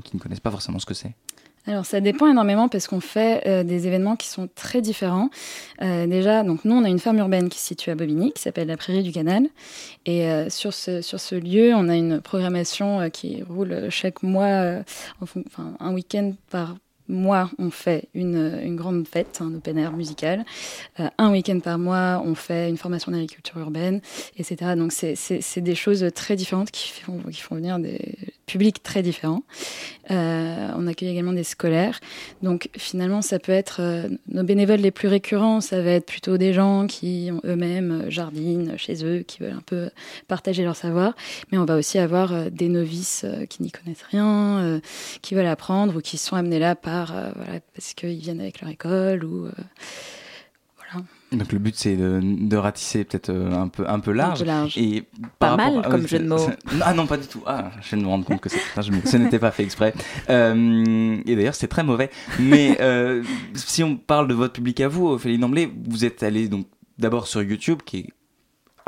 [0.04, 1.14] qui ne connaissent pas forcément ce que c'est?
[1.68, 5.30] Alors ça dépend énormément parce qu'on fait euh, des événements qui sont très différents.
[5.82, 8.42] Euh, déjà, donc nous on a une ferme urbaine qui se situe à Bobigny, qui
[8.42, 9.48] s'appelle la Prairie du Canal,
[10.06, 14.82] et euh, sur ce sur ce lieu, on a une programmation qui roule chaque mois,
[15.22, 16.76] enfin un week-end par
[17.08, 20.46] mois, on fait une, une grande fête, un open air musical.
[20.98, 24.00] Un week-end par mois, on fait une formation d'agriculture urbaine,
[24.38, 24.76] etc.
[24.78, 28.16] Donc, c'est des choses très différentes qui font, qui font venir des
[28.52, 29.44] publics très différents.
[30.12, 32.00] Euh, on accueille également des scolaires.
[32.42, 36.38] Donc, finalement, ça peut être euh, nos bénévoles les plus récurrents, ça va être plutôt
[36.38, 39.90] des gens qui eux-mêmes jardinent chez eux, qui veulent un peu
[40.28, 41.16] partager leur savoir.
[41.52, 44.80] Mais on va aussi avoir euh, des novices euh, qui n'y connaissent rien, euh,
[45.22, 48.62] qui veulent apprendre ou qui sont amenés là par euh, voilà, parce qu'ils viennent avec
[48.62, 49.52] leur école ou euh,
[50.92, 51.06] voilà.
[51.32, 54.44] Donc le but c'est de, de, ratisser peut-être euh, un peu un peu large, un
[54.44, 54.78] peu large.
[54.78, 55.08] et
[55.40, 56.50] pas mal à, comme jeu de mots.
[56.82, 57.42] Ah non pas du tout.
[57.46, 59.94] Ah je viens de me rendre compte que ce n'était pas fait exprès.
[60.30, 62.10] Euh, et d'ailleurs c'est très mauvais.
[62.40, 63.24] Mais euh,
[63.54, 67.28] si on parle de votre public à vous, Ophélie Namblé, vous êtes allé donc d'abord
[67.28, 68.10] sur YouTube qui est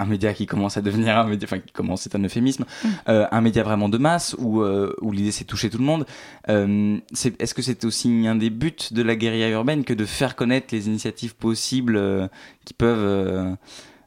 [0.04, 2.88] un média qui commence à devenir un média, enfin qui commence, c'est un euphémisme, mmh.
[3.10, 6.06] euh, un média vraiment de masse où, euh, où l'idée c'est toucher tout le monde.
[6.50, 10.06] Euh, est, Est-ce que c'est aussi un des buts de la guérilla urbaine que de
[10.06, 12.30] faire connaître les initiatives possibles
[12.66, 13.56] qui peuvent,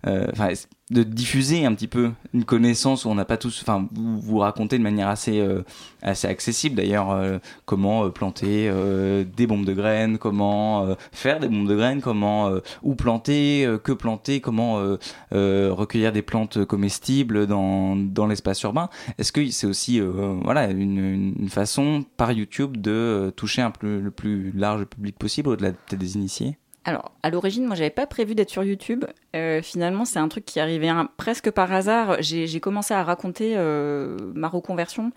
[0.07, 0.53] enfin,
[0.91, 4.79] de diffuser un petit peu une connaissance où on n'a pas tous, enfin, vous, racontez
[4.79, 5.63] de manière assez, euh,
[6.03, 8.71] accessible d'ailleurs euh, comment euh, planter
[9.37, 12.51] des bombes de graines, comment faire des bombes de graines, comment
[12.83, 14.97] où planter, que planter, comment
[15.33, 18.89] recueillir des plantes comestibles dans, dans l'espace urbain.
[19.19, 24.53] Est-ce que c'est aussi voilà une, façon par YouTube de toucher un peu le plus
[24.53, 26.59] large public possible au-delà peut-être des initiés?
[26.89, 29.05] Alors, à l'origine, moi, j'avais pas prévu d'être sur YouTube.
[29.35, 32.19] Euh, finalement, c'est un truc qui arrivait presque par hasard.
[32.21, 35.11] J'ai commencé à raconter euh, ma reconversion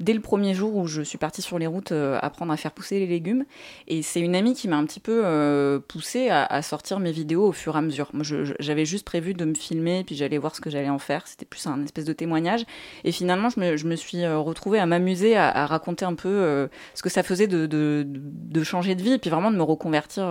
[0.00, 2.72] dès le premier jour où je suis partie sur les routes euh, apprendre à faire
[2.72, 3.46] pousser les légumes.
[3.88, 7.52] Et c'est une amie qui m'a un petit peu poussée à, sortir mes vidéos au
[7.52, 8.10] fur et à mesure.
[8.12, 8.24] Moi,
[8.58, 11.26] j'avais juste prévu de me filmer, puis j'allais voir ce que j'allais en faire.
[11.26, 12.66] C'était plus un espèce de témoignage.
[13.04, 17.22] Et finalement, je me, suis retrouvée à m'amuser à, raconter un peu ce que ça
[17.22, 20.26] faisait de, de, de, changer de vie, et puis vraiment de me reconvertir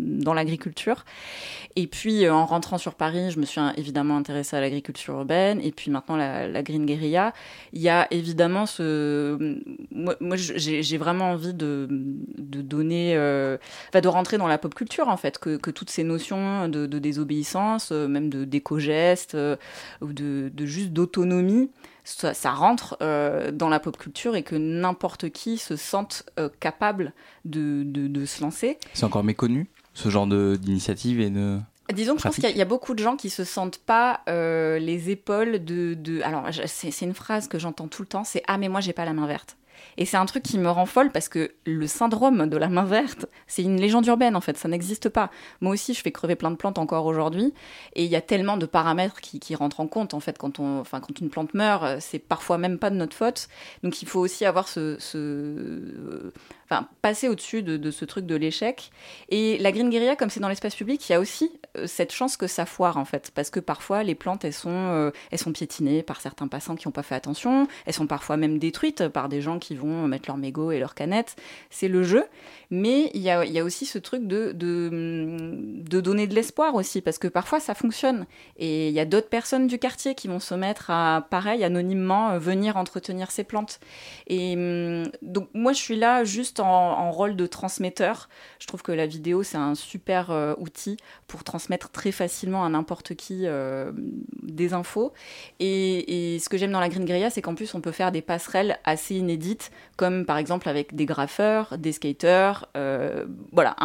[0.00, 1.04] dans l'agriculture.
[1.76, 5.70] Et puis, en rentrant sur Paris, je me suis évidemment intéressée à l'agriculture urbaine, et
[5.70, 7.32] puis maintenant la, Green Guerilla.
[7.72, 9.60] Il y a évidemment ce...
[9.92, 13.16] Moi, moi j'ai vraiment envie de, de donner...
[13.16, 13.56] Euh...
[14.00, 17.90] De rentrer dans la pop culture, en fait, que, que toutes ces notions de, désobéissance,
[17.92, 19.56] euh, même de d'éco-gestes, euh,
[20.00, 21.70] ou de, de juste d'autonomie,
[22.04, 27.12] ça, rentre euh, dans la pop culture et que n'importe qui se sente euh, capable
[27.44, 28.78] de, de se lancer.
[28.94, 29.68] C'est encore méconnu?
[30.00, 31.58] Ce genre d'initiative et de...
[31.92, 34.20] Disons que je pense qu'il y, y, a beaucoup de gens qui se sentent pas
[34.28, 35.94] euh, les épaules de...
[35.94, 36.22] de...
[36.22, 39.04] Alors, c'est une phrase que j'entends tout le temps, c'est «Ah, mais moi, j'ai pas
[39.04, 39.56] la main verte».
[39.96, 42.84] Et c'est un truc qui me rend folle parce que le syndrome de la main
[42.84, 45.30] verte, c'est une légende urbaine en fait, ça n'existe pas.
[45.60, 47.52] Moi aussi, je fais crever plein de plantes encore aujourd'hui,
[47.94, 50.58] et il y a tellement de paramètres qui, qui, rentrent en compte en fait quand
[50.58, 53.48] on, enfin quand une plante meurt, c'est parfois même pas de notre faute.
[53.82, 56.32] Donc il faut aussi avoir ce, ce...
[56.64, 58.90] enfin passer au-dessus de, ce truc de l'échec.
[59.28, 61.50] Et la green guerilla, comme c'est dans l'espace public, il y a aussi
[61.86, 65.10] cette chance que ça foire en fait, parce que parfois les plantes elles sont, euh,
[65.30, 68.58] elles sont piétinées par certains passants qui n'ont pas fait attention, elles sont parfois même
[68.58, 71.36] détruites par des gens qui qui vont mettre leur mégot et leur canette.
[71.70, 72.24] C'est le jeu.
[72.70, 74.52] Mais il y a, aussi ce truc de,
[76.00, 78.26] donner de l'espoir aussi, parce que parfois ça fonctionne.
[78.56, 82.38] Et il y a d'autres personnes du quartier qui vont se mettre à, pareil, anonymement,
[82.38, 83.78] venir entretenir ces plantes.
[84.26, 88.28] Et hum, donc moi, je suis là juste en, rôle de transmetteur.
[88.58, 93.14] Je trouve que la vidéo, c'est un super outil pour transmettre très facilement à n'importe
[93.14, 93.92] qui euh,
[94.42, 95.12] des infos.
[95.58, 98.22] Et, ce que j'aime dans la Green Guerilla, c'est qu'en plus, on peut faire des
[98.22, 99.59] passerelles assez inédites,
[99.96, 103.76] comme par exemple avec des graffeurs, des skaters, euh, voilà,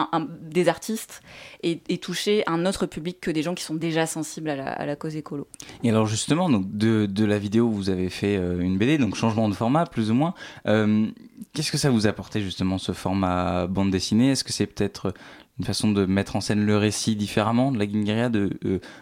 [0.41, 1.21] des artistes,
[1.61, 5.15] et, toucher un autre public que des gens qui sont déjà sensibles à la, cause
[5.15, 5.47] écolo.
[5.83, 9.49] Et alors justement, donc de, la vidéo, vous avez fait euh, une BD, donc changement
[9.49, 10.33] de format, plus ou moins.
[10.67, 11.07] Euh,
[11.53, 14.31] Qu'est-ce que ça vous a apporté justement ce format bande dessinée?
[14.31, 15.13] Est-ce que c'est peut-être
[15.59, 18.51] une façon de mettre en scène le récit différemment de la Guingueria, de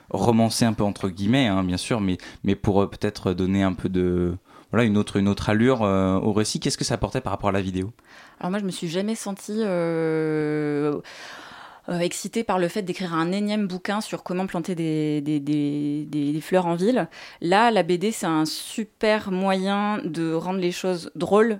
[0.09, 3.89] romancer un peu entre guillemets, hein, bien sûr, mais, mais pour peut-être donner un peu
[3.89, 4.35] de
[4.73, 6.59] voilà une autre une autre allure euh, au récit.
[6.59, 7.93] Qu'est-ce que ça apportait par rapport à la vidéo?
[8.39, 10.99] Alors moi, je me suis jamais sentie euh,
[11.89, 16.05] euh, excitée par le fait d'écrire un énième bouquin sur comment planter des, des, des,
[16.09, 17.07] des, fleurs en ville.
[17.39, 21.59] Là, la BD, c'est un super moyen de rendre les choses drôles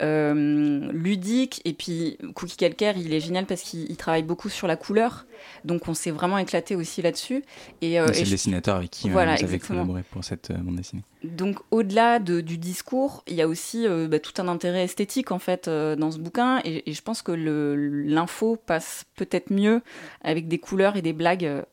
[0.00, 1.60] ludique.
[1.64, 5.26] Et puis, Cookie Calcaire, il est génial parce qu'il travaille beaucoup sur la couleur.
[5.64, 7.44] Donc, on s'est vraiment éclaté aussi là-dessus.
[7.80, 10.76] Et, euh, c'est le dessinateur avec qui voilà, vous avez collaboré pour cette euh, bande
[10.76, 11.02] dessinée.
[11.24, 15.30] Donc, au-delà de, du discours, il y a aussi euh, bah, tout un intérêt esthétique,
[15.30, 16.60] en fait, euh, dans ce bouquin.
[16.64, 19.82] Et, et je pense que l'info passe peut-être mieux
[20.22, 21.64] avec des couleurs et des blagues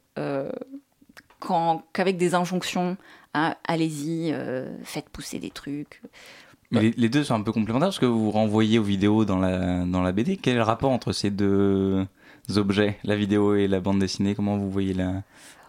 [1.93, 2.97] qu'avec des injonctions.
[3.34, 4.34] Hein, allez-y,
[4.84, 6.01] faites pousser des trucs.
[6.71, 9.39] Mais les, les, deux sont un peu complémentaires parce que vous renvoyez aux vidéos dans
[9.39, 10.38] la, dans la BD.
[10.38, 12.05] Quel est le rapport entre ces deux
[12.55, 14.36] objets, la vidéo et la bande dessinée?
[14.36, 15.23] Comment vous voyez la,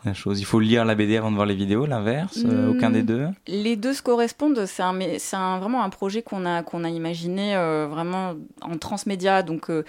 [0.05, 0.41] la chose?
[0.41, 3.29] Il faut lire la BD avant de voir les vidéos, l'inverse mmh, Aucun des deux?
[3.47, 4.67] Les deux se correspondent.
[4.67, 4.99] C'est un,
[5.33, 9.43] un, vraiment un projet qu'on a, qu'on a imaginé euh, vraiment en transmédia.
[9.43, 9.85] Donc, euh,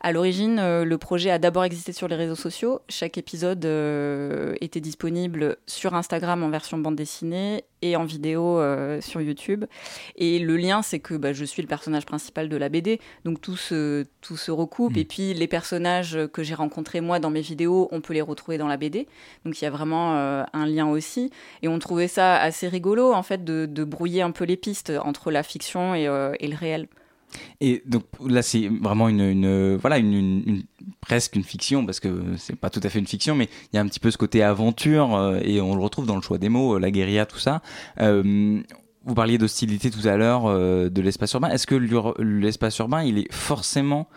[0.00, 2.80] à l'origine, euh, le projet a d'abord existé sur les réseaux sociaux.
[2.88, 9.00] Chaque épisode euh, était disponible sur Instagram en version bande dessinée et en vidéo euh,
[9.00, 9.64] sur YouTube.
[10.16, 13.40] Et le lien, c'est que bah, je suis le personnage principal de la BD, donc
[13.40, 14.96] tout se, tout se recoupe.
[14.96, 14.98] Mmh.
[14.98, 18.58] Et puis les personnages que j'ai rencontrés moi dans mes vidéos, on peut les retrouver
[18.58, 19.06] dans la BD.
[19.44, 21.30] Donc il y a vraiment euh, un lien aussi.
[21.62, 24.92] Et on trouvait ça assez rigolo, en fait, de, de brouiller un peu les pistes
[25.02, 26.88] entre la fiction et, euh, et le réel.
[27.60, 30.62] Et donc là, c'est vraiment une, voilà une,
[31.00, 33.78] presque une fiction parce que c'est pas tout à fait une fiction, mais il y
[33.78, 36.38] a un petit peu ce côté aventure euh, et on le retrouve dans le choix
[36.38, 37.62] des mots, la guérilla, tout ça.
[38.00, 38.62] Euh,
[39.06, 41.48] vous parliez d'hostilité tout à l'heure euh, de l'espace urbain.
[41.48, 41.76] Est-ce que
[42.20, 44.08] l'espace urbain, il est forcément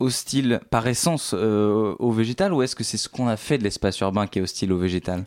[0.00, 3.62] hostile par essence euh, au végétal ou est-ce que c'est ce qu'on a fait de
[3.62, 5.24] l'espace urbain qui est hostile au végétal?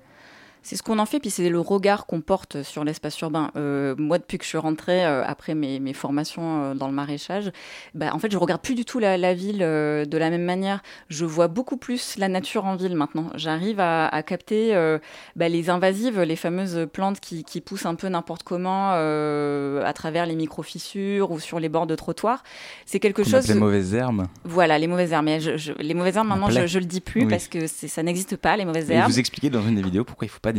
[0.66, 3.52] C'est ce qu'on en fait, puis c'est le regard qu'on porte sur l'espace urbain.
[3.56, 6.94] Euh, moi, depuis que je suis rentrée, euh, après mes, mes formations euh, dans le
[6.94, 7.52] maraîchage,
[7.94, 10.82] bah, en fait, je regarde plus du tout la, la ville de la même manière.
[11.08, 13.30] Je vois beaucoup plus la nature en ville maintenant.
[13.36, 14.98] J'arrive à, à, capter euh,
[15.36, 20.26] bah, les invasives, les fameuses plantes qui, qui poussent un peu n'importe comment à travers
[20.26, 22.44] les micro-fissures ou sur les bords de trottoirs.
[22.88, 23.48] C'est quelque Qu'on chose...
[23.48, 25.26] Les mauvaises herbes Voilà, les mauvaises herbes.
[25.26, 27.30] Mais je, je, les mauvaises herbes, maintenant, je, je le dis plus oui.
[27.30, 29.08] parce que ça n'existe pas, les mauvaises herbes.
[29.08, 30.55] Et vous expliquez dans une des vidéos pourquoi il faut pas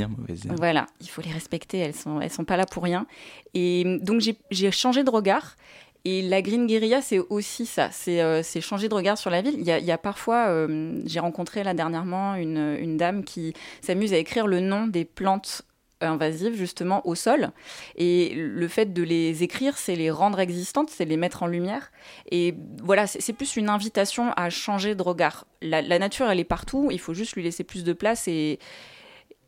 [0.57, 3.07] Voilà, il faut les respecter, elles sont, elles sont pas là pour rien.
[3.55, 5.57] Et donc j'ai changé de regard.
[6.05, 9.57] Et la Green Guerilla, c'est aussi ça, c'est euh, changer de regard sur la ville.
[9.59, 13.25] Il y a, il y a parfois, euh, j'ai rencontré là dernièrement une, une dame
[13.25, 15.63] qui s'amuse à écrire le nom des plantes
[16.01, 17.51] invasives justement au sol
[17.97, 21.91] et le fait de les écrire c'est les rendre existantes c'est les mettre en lumière
[22.31, 26.45] et voilà c'est plus une invitation à changer de regard la, la, nature elle est
[26.45, 28.59] partout il faut juste lui laisser plus de place et,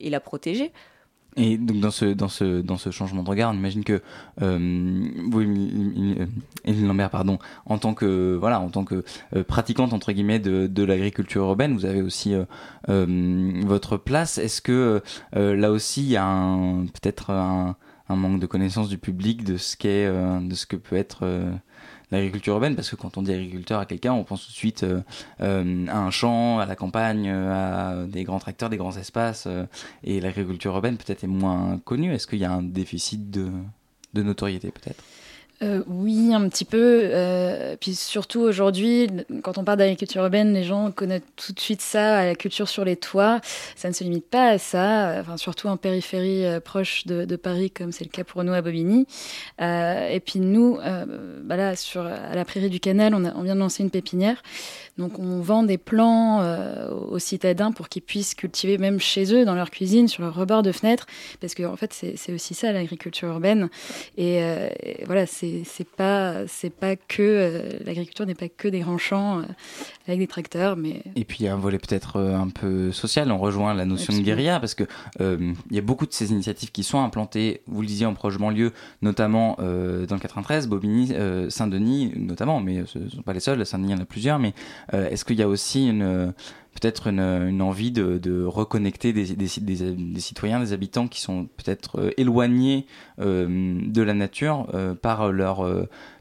[0.00, 0.72] et la protéger.
[1.36, 4.02] Et donc dans ce dans ce dans ce changement de regard, on imagine que
[4.38, 9.04] vous, Éline Lambert, pardon, en tant que voilà, en tant que
[9.36, 12.44] euh, pratiquante entre guillemets de, de l'agriculture urbaine, vous avez aussi euh,
[12.88, 14.38] euh, votre place.
[14.38, 15.00] Est-ce que
[15.32, 16.56] là aussi il y a
[16.92, 17.76] peut-être un,
[18.08, 21.24] un, manque de connaissance du public de ce qu'est de ce que peut être
[22.10, 24.82] l'agriculture urbaine parce que quand on dit agriculteur à quelqu'un on pense tout de suite
[24.82, 25.00] euh,
[25.40, 29.64] euh, à un champ à la campagne à des grands tracteurs des grands espaces euh,
[30.04, 32.12] et l'agriculture urbaine peut-être est moins connue.
[32.12, 33.50] Est-ce qu'il y a un déficit de
[34.14, 35.02] notoriété peut-être?
[35.62, 37.00] Euh, oui, un petit peu.
[37.04, 39.08] Euh, puis surtout aujourd'hui,
[39.42, 42.84] quand on parle d'agriculture urbaine, les gens connaissent tout de suite ça, la culture sur
[42.84, 43.40] les toits.
[43.74, 47.70] Ça ne se limite pas à ça, enfin, surtout en périphérie euh, proche de, Paris,
[47.70, 49.06] comme c'est le cas pour nous à Bobigny.
[49.60, 51.04] Euh, et puis nous, euh,
[51.42, 54.42] bah là, sur, à la prairie du Canal, on, vient de lancer une pépinière.
[54.96, 59.44] Donc on vend des plants euh, aux citadins pour qu'ils puissent cultiver même chez eux,
[59.44, 61.06] dans leur cuisine, sur leur rebord de fenêtre,
[61.40, 63.68] parce que en fait c'est aussi ça l'agriculture urbaine.
[64.16, 64.42] Et
[65.06, 69.42] voilà, c'est c'est pas c'est pas que l'agriculture n'est pas que des grands champs
[70.06, 73.30] avec des tracteurs, mais et puis il y a un volet peut-être un peu social.
[73.30, 74.84] On rejoint la notion de guérilla parce que
[75.20, 77.62] il y a beaucoup de ces initiatives qui sont implantées.
[77.66, 81.12] Vous le disiez en proche banlieue, notamment dans le 93, Bobigny,
[81.48, 83.64] Saint-Denis notamment, mais ce ne sont pas les seuls.
[83.64, 84.38] Saint-Denis, il y en a plusieurs.
[84.38, 84.54] Mais
[84.92, 86.32] est-ce qu'il y a aussi une
[86.80, 89.48] peut-être une, envie de, reconnecter des,
[90.20, 92.86] citoyens, des habitants qui sont peut-être euh, éloignés
[93.20, 95.66] euh, de la nature euh, par leur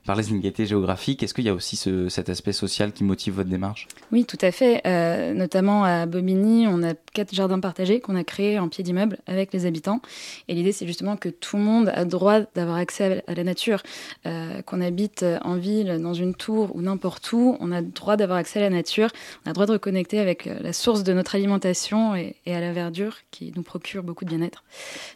[0.08, 1.22] par les inégalités géographiques.
[1.22, 1.76] Est-ce qu'il y a aussi
[2.10, 3.89] cet aspect social qui motive votre démarche?
[4.13, 4.82] Oui, tout à fait.
[4.88, 9.17] Euh, notamment à Bobigny, on a quatre jardins partagés qu'on a créés en pied d'immeuble
[9.28, 10.02] avec les habitants.
[10.48, 13.84] Et l'idée, c'est justement que tout le monde a droit d'avoir accès à la nature.
[14.26, 18.38] Euh, qu'on habite en ville, dans une tour ou n'importe où, on a droit d'avoir
[18.38, 19.10] accès à la nature.
[19.46, 22.62] On a droit de reconnecter avec euh, la source de notre alimentation et, et à
[22.62, 24.63] la verdure qui nous procure beaucoup de bien-être.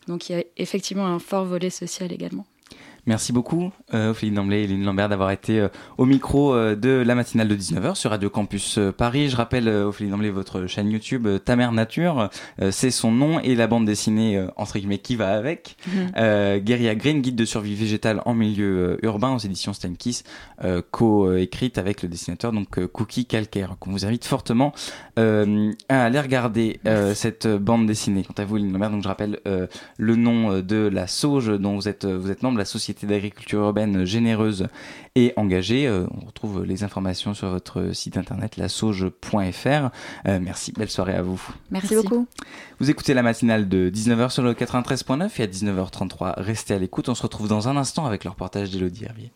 [0.10, 2.46] Donc il y a effectivement un fort volet social également.
[3.08, 6.90] Merci beaucoup, euh, Ophélie Damblé et Lynn Lambert, d'avoir été euh, au micro euh, de
[6.90, 9.30] la matinale de 19h sur Radio Campus Paris.
[9.30, 12.30] Je rappelle, Ophélie Damblé, votre chaîne YouTube Ta Mère Nature,
[12.70, 15.78] c'est son nom et la bande dessinée, entre guillemets, qui va avec.
[15.92, 16.60] Mhm.
[16.60, 20.24] Guerilla Green, guide de survie végétale en milieu urbain aux éditions Stenkiss,
[20.92, 24.74] co-écrite avec le dessinateur donc Cookie Calcaire, qu'on vous invite fortement
[25.90, 26.80] à aller regarder
[27.14, 28.24] cette bande dessinée.
[28.24, 29.40] Quant à vous, Lynn Lambert, donc je rappelle
[29.98, 34.06] le nom de la Sauge dont vous êtes, vous êtes membre, la Société d'agriculture urbaine
[34.06, 34.68] généreuse
[35.16, 35.88] et engagée.
[35.88, 39.68] Euh, on retrouve les informations sur votre site internet lasauge.fr.
[40.28, 41.42] Euh, merci, belle soirée à vous.
[41.70, 42.28] Merci, beaucoup.
[42.80, 47.10] Vous écoutez la matinale de 19h sur le 93.9 et à 19h33, restez à l'écoute.
[47.10, 49.32] On se retrouve dans un instant avec le reportage d'Elodie Hervier.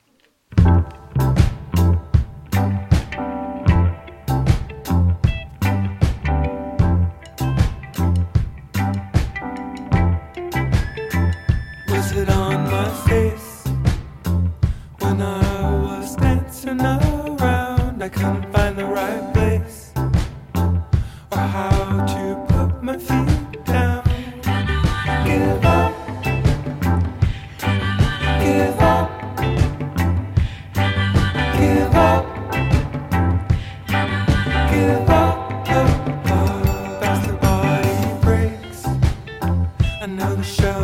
[40.45, 40.74] sure.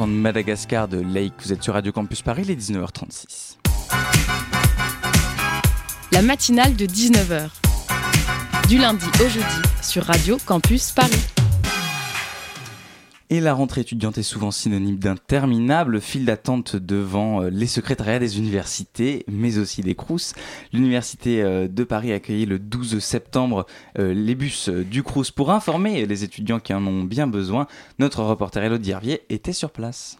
[0.00, 1.34] D'entendre Madagascar de Lake.
[1.44, 3.58] Vous êtes sur Radio Campus Paris, les 19h36.
[6.12, 7.50] La matinale de 19h.
[8.68, 9.44] du lundi au jeudi
[9.82, 11.29] sur Radio Campus Paris.
[13.32, 18.38] Et la rentrée étudiante est souvent synonyme d'interminable file d'attente devant euh, les secrétariats des
[18.38, 20.32] universités, mais aussi des CRUS.
[20.72, 23.66] L'université euh, de Paris a accueilli le 12 septembre
[24.00, 27.68] euh, les bus du CRUS pour informer les étudiants qui en ont bien besoin.
[28.00, 30.18] Notre reporter Elodie Hervier était sur place.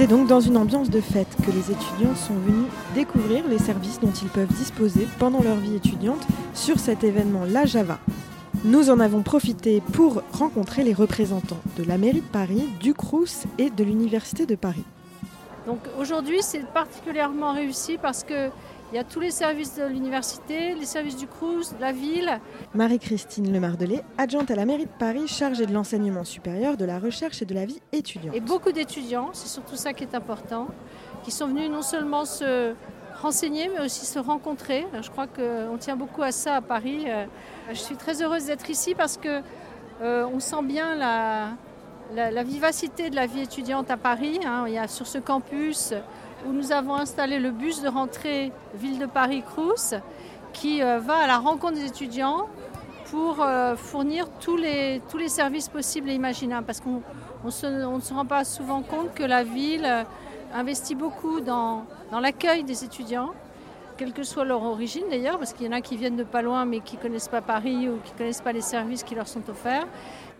[0.00, 4.00] C'est donc dans une ambiance de fête que les étudiants sont venus découvrir les services
[4.00, 7.98] dont ils peuvent disposer pendant leur vie étudiante sur cet événement La Java.
[8.64, 13.44] Nous en avons profité pour rencontrer les représentants de la mairie de Paris, du CRUS
[13.58, 14.86] et de l'Université de Paris.
[15.98, 18.48] Aujourd'hui c'est particulièrement réussi parce que
[18.92, 22.40] il y a tous les services de l'université, les services du CRUS, la ville.
[22.74, 27.40] Marie-Christine Lemardelet, adjointe à la mairie de Paris, chargée de l'enseignement supérieur, de la recherche
[27.40, 28.34] et de la vie étudiante.
[28.34, 30.68] Et beaucoup d'étudiants, c'est surtout ça qui est important,
[31.22, 32.74] qui sont venus non seulement se
[33.20, 34.86] renseigner, mais aussi se rencontrer.
[35.00, 37.04] Je crois qu'on tient beaucoup à ça à Paris.
[37.06, 37.26] Euh,
[37.68, 39.40] je suis très heureuse d'être ici parce que
[40.02, 41.50] euh, on sent bien la,
[42.14, 44.40] la, vivacité de la vie étudiante à Paris.
[44.44, 44.64] Hein.
[44.66, 45.94] Il y a sur ce campus
[46.46, 49.94] où nous avons installé le bus de rentrée Ville de Paris-Crous
[50.52, 52.48] qui euh, va à la rencontre des étudiants
[53.10, 56.66] pour euh, fournir tous les, tous les services possibles et imaginables.
[56.66, 57.02] Parce qu'on
[57.44, 60.02] ne se rend pas souvent compte que la ville euh,
[60.54, 63.30] investit beaucoup dans, dans l'accueil des étudiants,
[63.96, 66.42] quelle que soit leur origine d'ailleurs, parce qu'il y en a qui viennent de pas
[66.42, 69.14] loin mais qui ne connaissent pas Paris ou qui ne connaissent pas les services qui
[69.14, 69.86] leur sont offerts.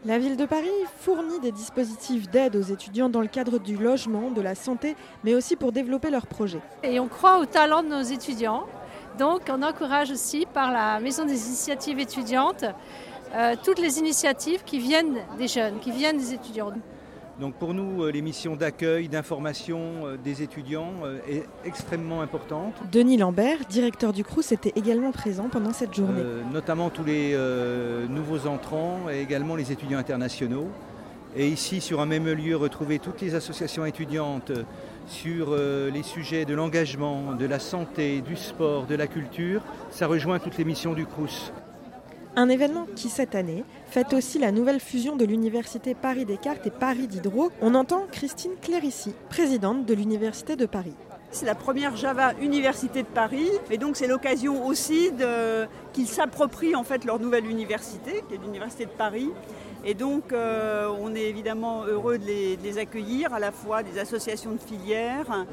[0.06, 0.68] La ville de Paris
[1.00, 5.34] fournit des dispositifs d'aide aux étudiants dans le cadre du logement, de la santé, mais
[5.34, 6.62] aussi pour développer leurs projets.
[6.82, 8.64] Et on croit au talent de nos étudiants.
[9.18, 12.64] Donc on encourage aussi par la Maison des initiatives étudiantes
[13.34, 16.72] euh, toutes les initiatives qui viennent des jeunes, qui viennent des étudiants.
[17.40, 22.74] Donc pour nous, euh, les missions d'accueil, d'information euh, des étudiants euh, est extrêmement importante.
[22.92, 26.22] Denis Lambert, directeur du CRUS, était également présent pendant cette journée.
[26.52, 27.36] notamment tous les
[28.08, 30.68] nouveaux entrants et également les étudiants internationaux.
[31.36, 34.52] Et ici, sur un même lieu, retrouver toutes les associations étudiantes
[35.06, 40.38] sur les sujets de l'engagement, de la santé, du sport, de la culture, ça rejoint
[40.38, 41.52] toutes les missions du CRUS.
[42.36, 47.08] Un événement qui, cette année, fête aussi la nouvelle fusion de l'Université Paris-Descartes et Paris
[47.08, 47.50] Diderot.
[47.60, 50.94] On entend Christine Clérici, présidente de l'Université de Paris.
[51.32, 55.10] C'est la première Java Université de Paris, et donc c'est l'occasion aussi
[55.92, 59.30] qu'ils s'approprient en fait leur nouvelle université, qui est l'Université de Paris.
[59.84, 64.52] Et donc euh, on est évidemment heureux de les, accueillir, à la fois des associations
[64.52, 65.46] de filières,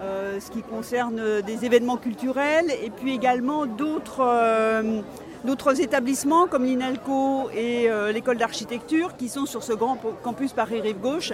[0.00, 4.22] euh, ce qui concerne des événements culturels, et puis également d'autres...
[4.24, 5.02] Euh,
[5.44, 11.00] d'autres établissements comme l'INALCO et euh, l'école d'architecture qui sont sur ce grand campus Paris-Rive
[11.00, 11.32] Gauche.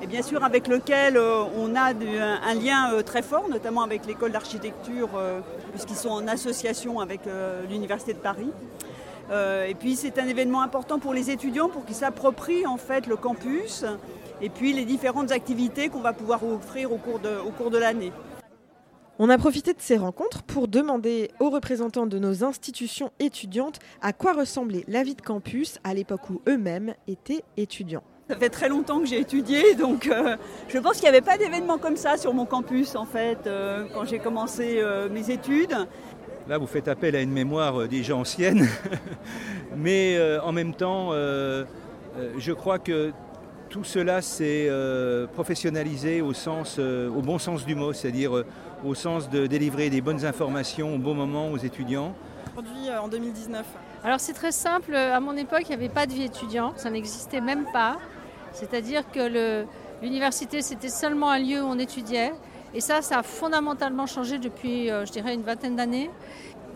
[0.00, 4.06] Et bien sûr avec lequel euh, on a un, lien euh, très fort, notamment avec
[4.06, 5.08] l'école d'architecture,
[5.72, 7.20] puisqu'ils sont en association avec
[7.68, 8.50] l'Université de Paris.
[9.30, 13.16] et puis c'est un événement important pour les étudiants pour qu'ils s'approprient en fait le
[13.16, 13.84] campus
[14.40, 18.12] et puis les différentes activités qu'on va pouvoir offrir au cours de l'année.
[19.20, 24.12] On a profité de ces rencontres pour demander aux représentants de nos institutions étudiantes à
[24.12, 28.04] quoi ressemblait la vie de campus à l'époque où eux-mêmes étaient étudiants.
[28.28, 30.36] Ça fait très longtemps que j'ai étudié, donc euh,
[30.68, 33.86] je pense qu'il n'y avait pas d'événement comme ça sur mon campus en fait, euh,
[33.92, 35.74] quand j'ai commencé euh, mes études.
[36.46, 38.68] Là, vous faites appel à une mémoire déjà ancienne,
[39.76, 43.12] mais en même temps, je crois que
[43.68, 44.70] tout cela s'est
[45.34, 48.44] professionnalisé au, sens, au bon sens du mot, c'est-à-dire
[48.84, 52.14] au sens de délivrer des bonnes informations au bon moment aux étudiants.
[52.52, 53.66] Aujourd'hui, euh, en 2019
[54.04, 56.90] Alors c'est très simple, à mon époque, il n'y avait pas de vie étudiante, ça
[56.90, 57.98] n'existait même pas.
[58.52, 59.64] C'est-à-dire que
[60.02, 62.32] l'université, c'était seulement un lieu où on étudiait.
[62.74, 66.10] Et ça, ça a fondamentalement changé depuis, euh, je dirais, une vingtaine d'années.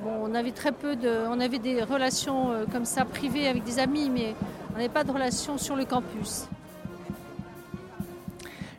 [0.02, 3.62] Bon, on avait très peu de, on avait des relations euh, comme ça privées avec
[3.64, 4.34] des amis, mais
[4.70, 6.46] on n'avait pas de relations sur le campus.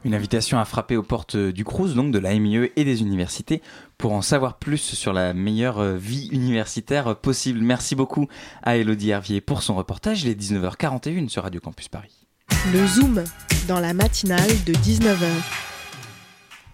[0.05, 3.61] Une invitation à frapper aux portes du CRUS, donc de la MIE et des universités,
[3.97, 7.59] pour en savoir plus sur la meilleure euh, vie universitaire possible.
[7.61, 8.27] Merci beaucoup
[8.63, 10.23] à Elodie Hervier pour son reportage.
[10.23, 12.27] Il est 19h41 sur Radio Campus Paris.
[12.73, 13.23] Le Zoom,
[13.67, 15.72] dans la matinale de 19h.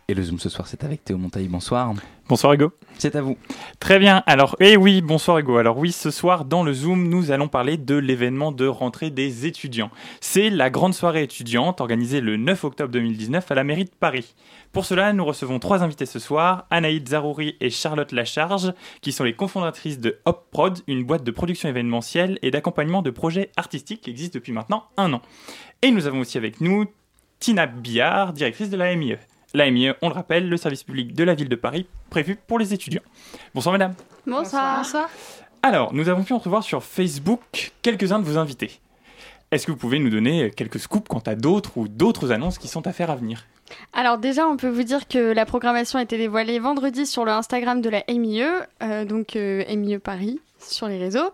[0.09, 1.47] Et le Zoom ce soir, c'est avec Théo Montaï.
[1.47, 1.93] Bonsoir.
[2.27, 2.71] Bonsoir Hugo.
[2.97, 3.37] C'est à vous.
[3.79, 4.23] Très bien.
[4.25, 5.57] Alors, eh oui, bonsoir Hugo.
[5.57, 9.45] Alors oui, ce soir, dans le Zoom, nous allons parler de l'événement de rentrée des
[9.45, 9.91] étudiants.
[10.19, 14.33] C'est la grande soirée étudiante organisée le 9 octobre 2019 à la mairie de Paris.
[14.71, 19.23] Pour cela, nous recevons trois invités ce soir, Anaïd Zarouri et Charlotte Lacharge, qui sont
[19.23, 24.09] les cofondatrices de HopProd, une boîte de production événementielle et d'accompagnement de projets artistiques qui
[24.09, 25.21] existe depuis maintenant un an.
[25.83, 26.87] Et nous avons aussi avec nous
[27.39, 29.17] Tina Billard, directrice de la MIE.
[29.53, 32.73] l'AMIE, on le rappelle, le service public de la ville de Paris prévu pour les
[32.73, 33.01] étudiants.
[33.53, 33.93] Bonsoir madame.
[34.25, 34.77] Bonsoir.
[34.77, 35.09] Bonsoir.
[35.61, 38.79] Alors, nous avons pu recevoir sur Facebook quelques-uns de vos invités.
[39.51, 42.67] Est-ce que vous pouvez nous donner quelques scoops quant à d'autres ou d'autres annonces qui
[42.67, 43.45] sont à faire à venir?
[43.93, 47.31] Alors déjà, on peut vous dire que la programmation a été dévoilée vendredi sur le
[47.31, 48.43] Instagram de la MIE,
[48.83, 51.31] euh, donc euh, MIE Paris sur les réseaux.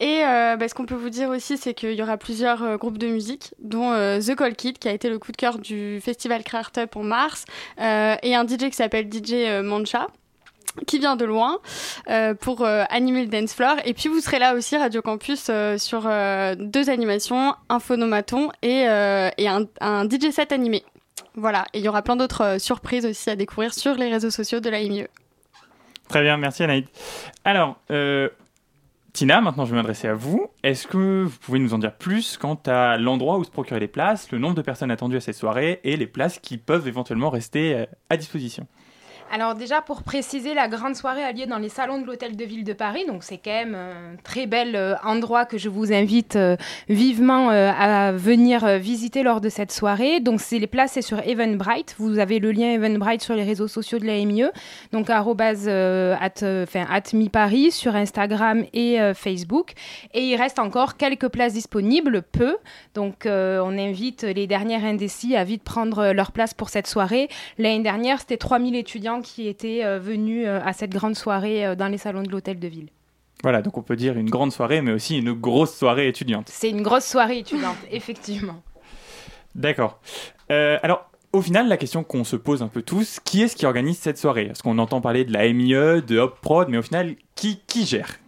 [0.00, 2.98] Et euh, bah, ce qu'on peut vous dire aussi, c'est qu'il y aura plusieurs groupes
[2.98, 6.42] de musique, dont The Call Kid, qui a été le coup de cœur du festival
[6.78, 7.44] Up en mars,
[7.78, 10.08] et un DJ qui s'appelle DJ Mancha
[10.86, 11.58] qui vient de loin
[12.08, 13.76] euh, pour euh, animer le dance floor.
[13.84, 18.82] Et puis vous serez là aussi, Radio Campus, euh, sur deux animations, un phonomaton et,
[19.38, 20.84] et un, un, DJ set animé.
[21.34, 24.60] Voilà, et il y aura plein d'autres surprises aussi à découvrir sur les réseaux sociaux
[24.60, 25.06] de la IMIE.
[26.08, 26.86] Très bien, merci Anaïd.
[27.44, 27.78] Alors,
[29.12, 30.48] Tina, maintenant je vais m'adresser à vous.
[30.62, 33.88] Est-ce que vous pouvez nous en dire plus quant à l'endroit où se procurer les
[33.88, 37.28] places, le nombre de personnes attendues à cette soirée et les places qui peuvent éventuellement
[37.28, 38.66] rester à disposition?
[39.34, 42.44] Alors déjà, pour préciser, la grande soirée a lieu dans les salons de l'Hôtel de
[42.44, 45.90] Ville de Paris, donc c'est quand même un très bel euh, endroit que je vous
[45.90, 46.58] invite euh,
[46.90, 50.20] vivement euh, à venir visiter lors de cette soirée.
[50.20, 51.94] Donc c'est les places, c'est sur Eventbrite.
[51.96, 54.50] Vous avez le lien Eventbrite sur les réseaux sociaux de la MIE,
[54.92, 55.66] donc arrobase
[57.14, 59.72] mi-paris sur Instagram et Facebook.
[60.12, 62.58] Et il reste encore quelques places disponibles, peu.
[62.92, 67.30] Donc on invite les dernières indécis à vite prendre leur place pour cette soirée.
[67.56, 71.74] L'année dernière, c'était 3000 étudiants qui étaient euh, venus euh, à cette grande soirée euh,
[71.74, 72.88] dans les salons de l'hôtel de ville.
[73.42, 76.48] Voilà, donc on peut dire une grande soirée, mais aussi une grosse soirée étudiante.
[76.48, 78.62] C'est une grosse soirée étudiante, effectivement.
[79.54, 80.00] D'accord.
[80.48, 83.98] alors, au final, la question qu'on se pose un peu tous, qui est-ce qui organise
[83.98, 84.46] cette soirée?
[84.46, 87.84] Parce qu'on entend parler de la MIE, de Hop Prod, mais au final, qui, qui
[87.84, 88.18] gère?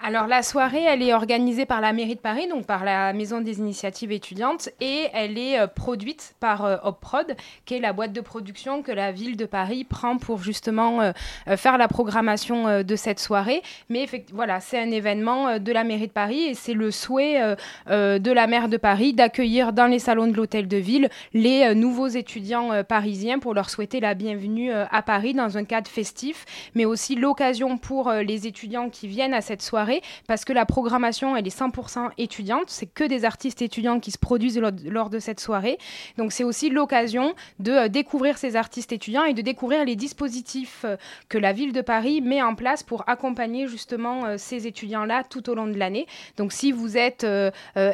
[0.00, 3.40] Alors la soirée, elle est organisée par la mairie de Paris, donc par la Maison
[3.40, 7.34] des initiatives étudiantes, et elle est euh, produite par euh, Opprod,
[7.64, 11.12] qui est la boîte de production que la ville de Paris prend pour justement euh,
[11.56, 13.60] faire la programmation de cette soirée.
[13.88, 18.32] Mais voilà, c'est un événement de la mairie de Paris et c'est le souhait de
[18.32, 22.84] la maire de Paris d'accueillir dans les salons de l'hôtel de ville les nouveaux étudiants
[22.84, 26.44] parisiens pour leur souhaiter la bienvenue à Paris dans un cadre festif,
[26.74, 29.87] mais aussi l'occasion pour les étudiants qui viennent à cette soirée
[30.26, 32.64] parce que la programmation, elle est 100% étudiante.
[32.68, 35.78] C'est que des artistes étudiants qui se produisent lors, de cette soirée.
[36.16, 40.82] Donc c'est aussi l'occasion de euh, découvrir ces artistes étudiants et de découvrir les dispositifs
[40.84, 40.96] euh,
[41.28, 45.48] que la ville de Paris met en place pour accompagner justement euh, ces étudiants-là tout
[45.48, 46.06] au long de l'année.
[46.36, 47.26] Donc si vous êtes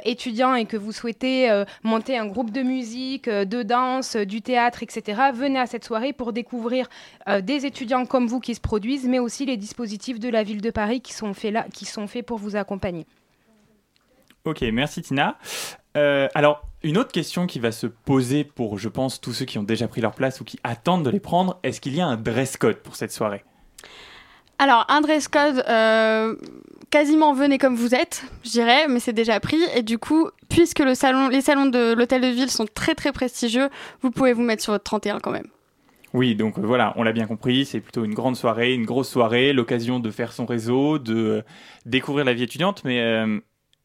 [0.04, 5.20] étudiant et que vous souhaitez monter un groupe de musique, de danse, du théâtre, etc.,
[5.32, 6.88] venez à cette soirée pour découvrir
[7.42, 10.70] des étudiants comme vous qui se produisent, mais aussi les dispositifs de la ville de
[10.70, 13.06] Paris qui sont faits là, sont faits pour vous accompagner.
[14.44, 15.38] Ok, merci Tina.
[15.96, 19.58] Euh, alors, une autre question qui va se poser pour, je pense, tous ceux qui
[19.58, 22.06] ont déjà pris leur place ou qui attendent de les prendre, est-ce qu'il y a
[22.06, 23.44] un dress code pour cette soirée?
[24.58, 26.36] Alors, un dress code, euh,
[26.90, 29.60] quasiment venez comme vous êtes, je dirais, mais c'est déjà pris.
[29.74, 33.12] Et du coup, puisque le salon, les salons de l'hôtel de ville sont très très
[33.12, 33.68] prestigieux,
[34.02, 35.48] vous pouvez vous mettre sur votre 31 quand même.
[36.14, 39.08] Oui, donc euh, voilà, on l'a bien compris, c'est plutôt une grande soirée, une grosse
[39.10, 41.42] soirée, l'occasion de faire son réseau, de euh,
[41.86, 43.40] découvrir la vie étudiante, mais euh,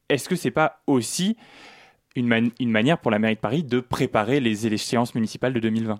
[0.10, 1.38] est-ce que c'est pas aussi
[2.16, 6.00] une, manière pour la mairie de Paris de préparer les échéances municipales de 2020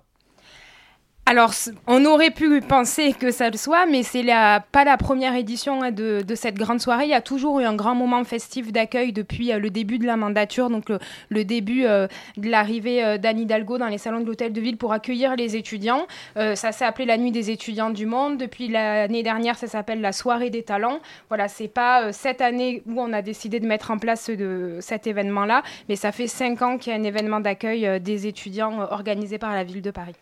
[1.30, 1.52] alors,
[1.86, 4.24] on aurait pu penser que ça le soit, mais c'est
[4.72, 7.04] pas la première édition hein, de, cette grande soirée.
[7.04, 10.06] Il y a toujours eu un grand moment festif d'accueil depuis euh, le début de
[10.06, 10.86] la mandature, donc
[11.28, 14.76] le, début euh, de l'arrivée euh, d'Anne Hidalgo dans les salons de l'hôtel de ville
[14.76, 16.08] pour accueillir les étudiants.
[16.34, 18.36] ça s'est appelé la nuit des étudiants du monde.
[18.36, 20.98] Depuis l'année dernière, ça s'appelle la soirée des talents.
[21.28, 25.06] Voilà, c'est pas cette année où on a décidé de mettre en place de, cet
[25.06, 29.38] événement-là, mais ça fait cinq ans qu'il y a un événement d'accueil des étudiants organisé
[29.38, 30.16] par la ville de Paris.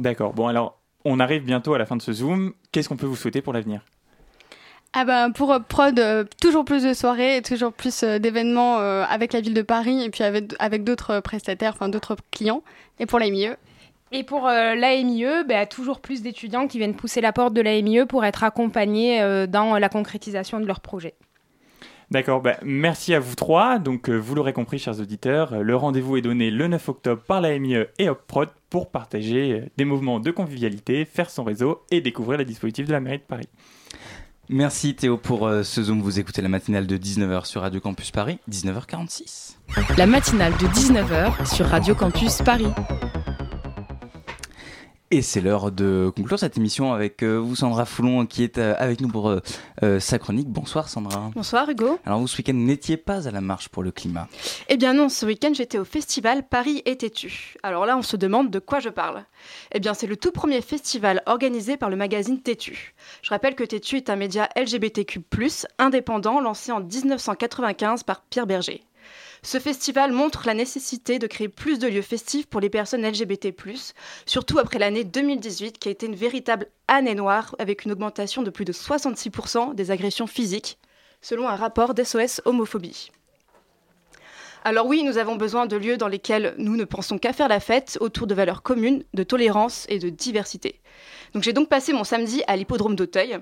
[0.00, 0.32] D'accord.
[0.32, 2.54] Bon, alors, on arrive bientôt à la fin de ce Zoom.
[2.72, 3.82] Qu'est-ce qu'on peut vous souhaiter pour l'avenir?
[4.92, 9.32] Ah ben pour Prod, euh, toujours plus de soirées, toujours plus euh, d'événements euh, avec
[9.32, 12.64] la ville de Paris et puis avec, avec d'autres prestataires, enfin d'autres clients.
[12.98, 13.50] Et pour l'AMIE
[14.10, 18.24] Et pour l'AMIE, ben, toujours plus d'étudiants qui viennent pousser la porte de l'AMIE pour
[18.24, 21.14] être accompagnés dans la concrétisation de leurs projets.
[22.10, 23.78] D'accord, bah, merci à vous trois.
[23.78, 27.22] Donc, euh, vous l'aurez compris, chers auditeurs, euh, le rendez-vous est donné le 9 octobre
[27.22, 31.82] par la MIE et OpProd pour partager euh, des mouvements de convivialité, faire son réseau
[31.92, 33.48] et découvrir les dispositifs de la mairie de Paris.
[34.48, 36.02] Merci Théo pour ce Zoom.
[36.02, 39.54] Vous écoutez la matinale de 19h sur Radio Campus Paris, 19h46.
[39.96, 42.66] La matinale de 19h sur Radio Campus Paris.
[45.12, 48.76] Et c'est l'heure de conclure cette émission avec euh, vous, Sandra Foulon, qui est euh,
[48.78, 49.28] avec nous pour
[49.82, 50.48] euh, sa chronique.
[50.48, 51.32] Bonsoir, Sandra.
[51.34, 51.98] Bonsoir, Hugo.
[52.06, 54.28] Alors, vous, ce week-end, n'étiez pas à la marche pour le climat
[54.68, 57.56] Eh bien non, ce week-end, j'étais au festival Paris est têtu.
[57.64, 59.24] Alors là, on se demande de quoi je parle.
[59.72, 62.94] Eh bien, c'est le tout premier festival organisé par le magazine Tétu.
[63.22, 65.24] Je rappelle que Tétu est un média LGBTQ+,
[65.80, 68.84] indépendant, lancé en 1995 par Pierre Berger.
[69.42, 73.48] Ce festival montre la nécessité de créer plus de lieux festifs pour les personnes LGBT,
[74.26, 78.50] surtout après l'année 2018 qui a été une véritable année noire avec une augmentation de
[78.50, 80.78] plus de 66% des agressions physiques,
[81.22, 83.10] selon un rapport d'SOS Homophobie.
[84.62, 87.60] Alors oui, nous avons besoin de lieux dans lesquels nous ne pensons qu'à faire la
[87.60, 90.82] fête autour de valeurs communes, de tolérance et de diversité.
[91.32, 93.38] Donc j'ai donc passé mon samedi à l'hippodrome d'Auteuil.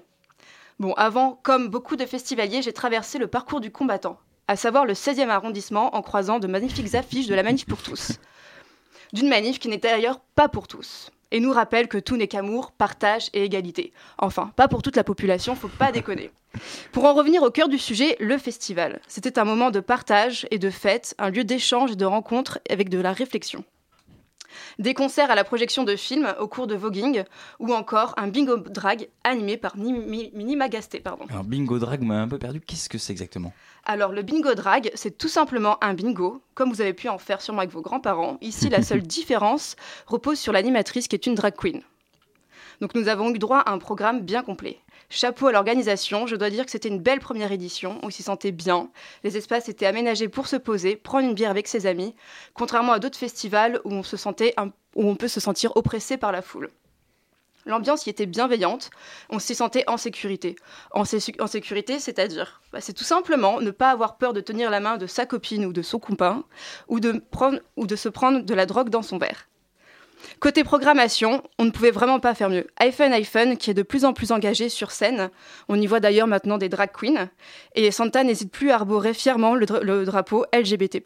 [0.78, 4.94] Bon, avant, comme beaucoup de festivaliers, j'ai traversé le parcours du combattant à savoir le
[4.94, 8.18] 16e arrondissement, en croisant de magnifiques affiches de la manif pour tous.
[9.12, 11.10] D'une manif qui n'était d'ailleurs pas pour tous.
[11.30, 13.92] Et nous rappelle que tout n'est qu'amour, partage et égalité.
[14.16, 16.30] Enfin, pas pour toute la population, faut pas déconner.
[16.92, 19.00] Pour en revenir au cœur du sujet, le festival.
[19.06, 22.88] C'était un moment de partage et de fête, un lieu d'échange et de rencontre avec
[22.88, 23.64] de la réflexion
[24.78, 27.24] des concerts à la projection de films au cours de voguing,
[27.58, 31.00] ou encore un bingo drag animé par Mini Magasté.
[31.00, 31.26] Pardon.
[31.30, 33.52] Alors bingo drag m'a un peu perdu, qu'est-ce que c'est exactement?
[33.84, 37.40] Alors le bingo drag, c'est tout simplement un bingo, comme vous avez pu en faire
[37.40, 38.38] sûrement avec vos grands-parents.
[38.40, 41.82] Ici, la seule différence repose sur l'animatrice qui est une drag queen.
[42.80, 44.78] Donc nous avons eu droit à un programme bien complet.
[45.10, 48.52] Chapeau à l'organisation, je dois dire que c'était une belle première édition, on s'y sentait
[48.52, 48.90] bien.
[49.24, 52.14] Les espaces étaient aménagés pour se poser, prendre une bière avec ses amis,
[52.52, 54.54] contrairement à d'autres festivals où on, se sentait
[54.94, 56.70] où on peut se sentir oppressé par la foule.
[57.64, 58.90] L'ambiance y était bienveillante,
[59.30, 60.56] on s'y sentait en sécurité.
[60.90, 64.98] En, sécurité, c'est-à-dire, bah, c'est tout simplement ne pas avoir peur de tenir la main
[64.98, 66.44] de sa copine ou de son copain,
[66.88, 69.48] ou de, prendre, ou de se prendre de la drogue dans son verre.
[70.40, 72.66] Côté programmation, on ne pouvait vraiment pas faire mieux.
[72.80, 75.30] iPhone iPhone, qui est de plus en plus engagé sur scène,
[75.68, 77.28] on y voit d'ailleurs maintenant des drag queens,
[77.74, 81.02] et Santa n'hésite plus à arborer fièrement le, le drapeau LGBT.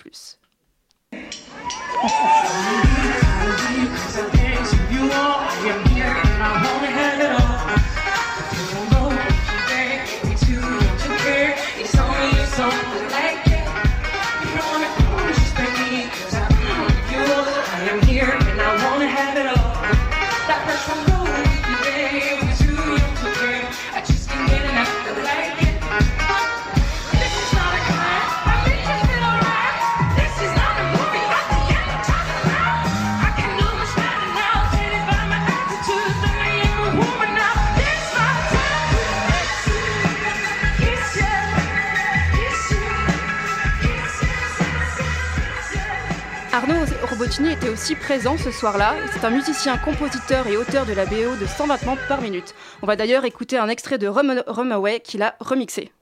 [47.50, 48.94] Était aussi présent ce soir-là.
[49.12, 51.76] C'est un musicien, compositeur et auteur de la BO de 120
[52.08, 52.54] par minute.
[52.82, 55.92] On va d'ailleurs écouter un extrait de Rumaway qu'il a remixé.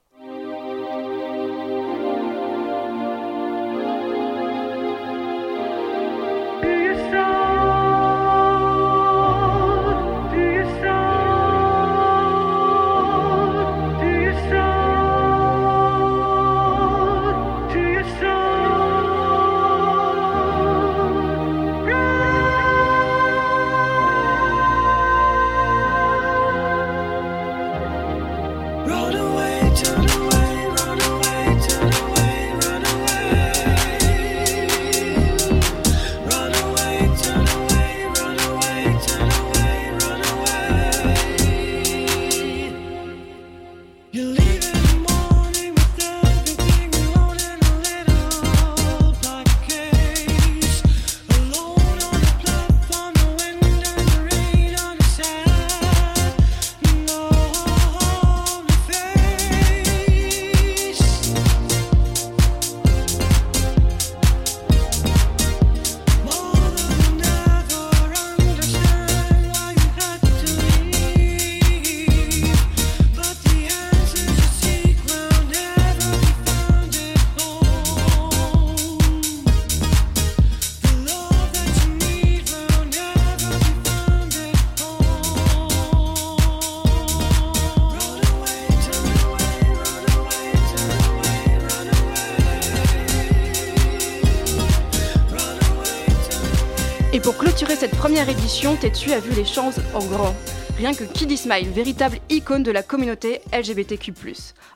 [98.59, 100.35] Tétu a vu les choses en grand.
[100.77, 104.13] Rien que Kid Smile, véritable icône de la communauté LGBTQ+.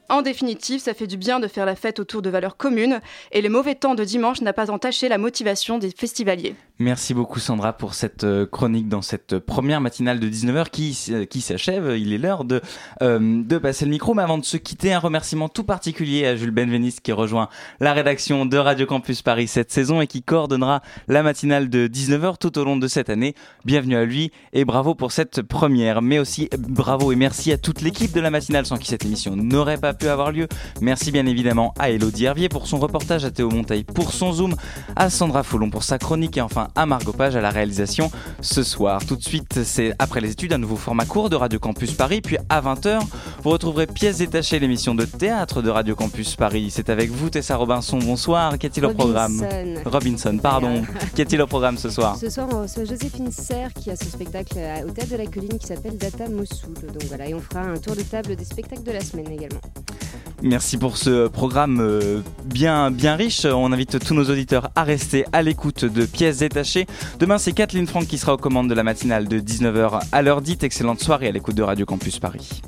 [0.07, 3.01] En définitive, ça fait du bien de faire la fête autour de valeurs communes
[3.33, 6.55] et le mauvais temps de dimanche n'a pas entaché la motivation des festivaliers.
[6.77, 11.23] Merci beaucoup Sandra pour cette euh, chronique dans cette première matinale de 19h qui, euh,
[11.23, 11.95] qui s'achève.
[11.97, 12.59] Il est l'heure de,
[13.01, 14.13] euh, de passer le micro.
[14.13, 17.47] Mais avant de se quitter, un remerciement tout particulier à Jules Benveniste qui rejoint
[17.79, 22.37] la rédaction de Radio Campus Paris cette saison et qui coordonnera la matinale de 19h
[22.39, 23.35] tout au long de cette année.
[23.63, 26.01] Bienvenue à lui et bravo pour cette première.
[26.01, 29.37] Mais aussi bravo et merci à toute l'équipe de la matinale sans qui cette émission
[29.37, 30.49] n'aurait pas pu avoir lieu.
[30.81, 34.55] Merci bien évidemment à Elodie Hervier pour son reportage, à Théo Monteil pour son zoom,
[34.97, 38.11] à Sandra Foulon pour sa chronique et enfin à Margot Page à la réalisation
[38.41, 39.05] ce soir.
[39.05, 42.21] Tout de suite, c'est après les études un nouveau format court de Radio Campus Paris.
[42.21, 42.99] Puis à 20h,
[43.43, 46.69] vous retrouverez Pièces détachées, l'émission de théâtre de Radio Campus Paris.
[46.71, 47.99] C'est avec vous, Tessa Robinson.
[47.99, 48.57] Bonsoir.
[48.57, 49.45] Qu'est-il au programme
[49.85, 50.83] Robinson, pardon.
[51.15, 54.57] Qu'est-il au programme ce soir Ce soir, on reçoit Joséphine Serre qui a son spectacle
[54.87, 56.73] au Théâtre de la Colline qui s'appelle Data Mossoul.
[56.73, 59.61] Donc voilà, et on fera un tour de table des spectacles de la semaine également.
[60.45, 63.45] Merci pour ce programme euh, bien, bien riche.
[63.45, 66.85] On invite tous nos auditeurs à rester à l'écoute de pièces détachées.
[67.19, 70.41] Demain, c'est Kathleen Franck qui sera aux commandes de la matinale de 19h à l'heure
[70.41, 70.63] dite.
[70.63, 72.61] Excellente soirée à l'écoute de Radio Campus Paris.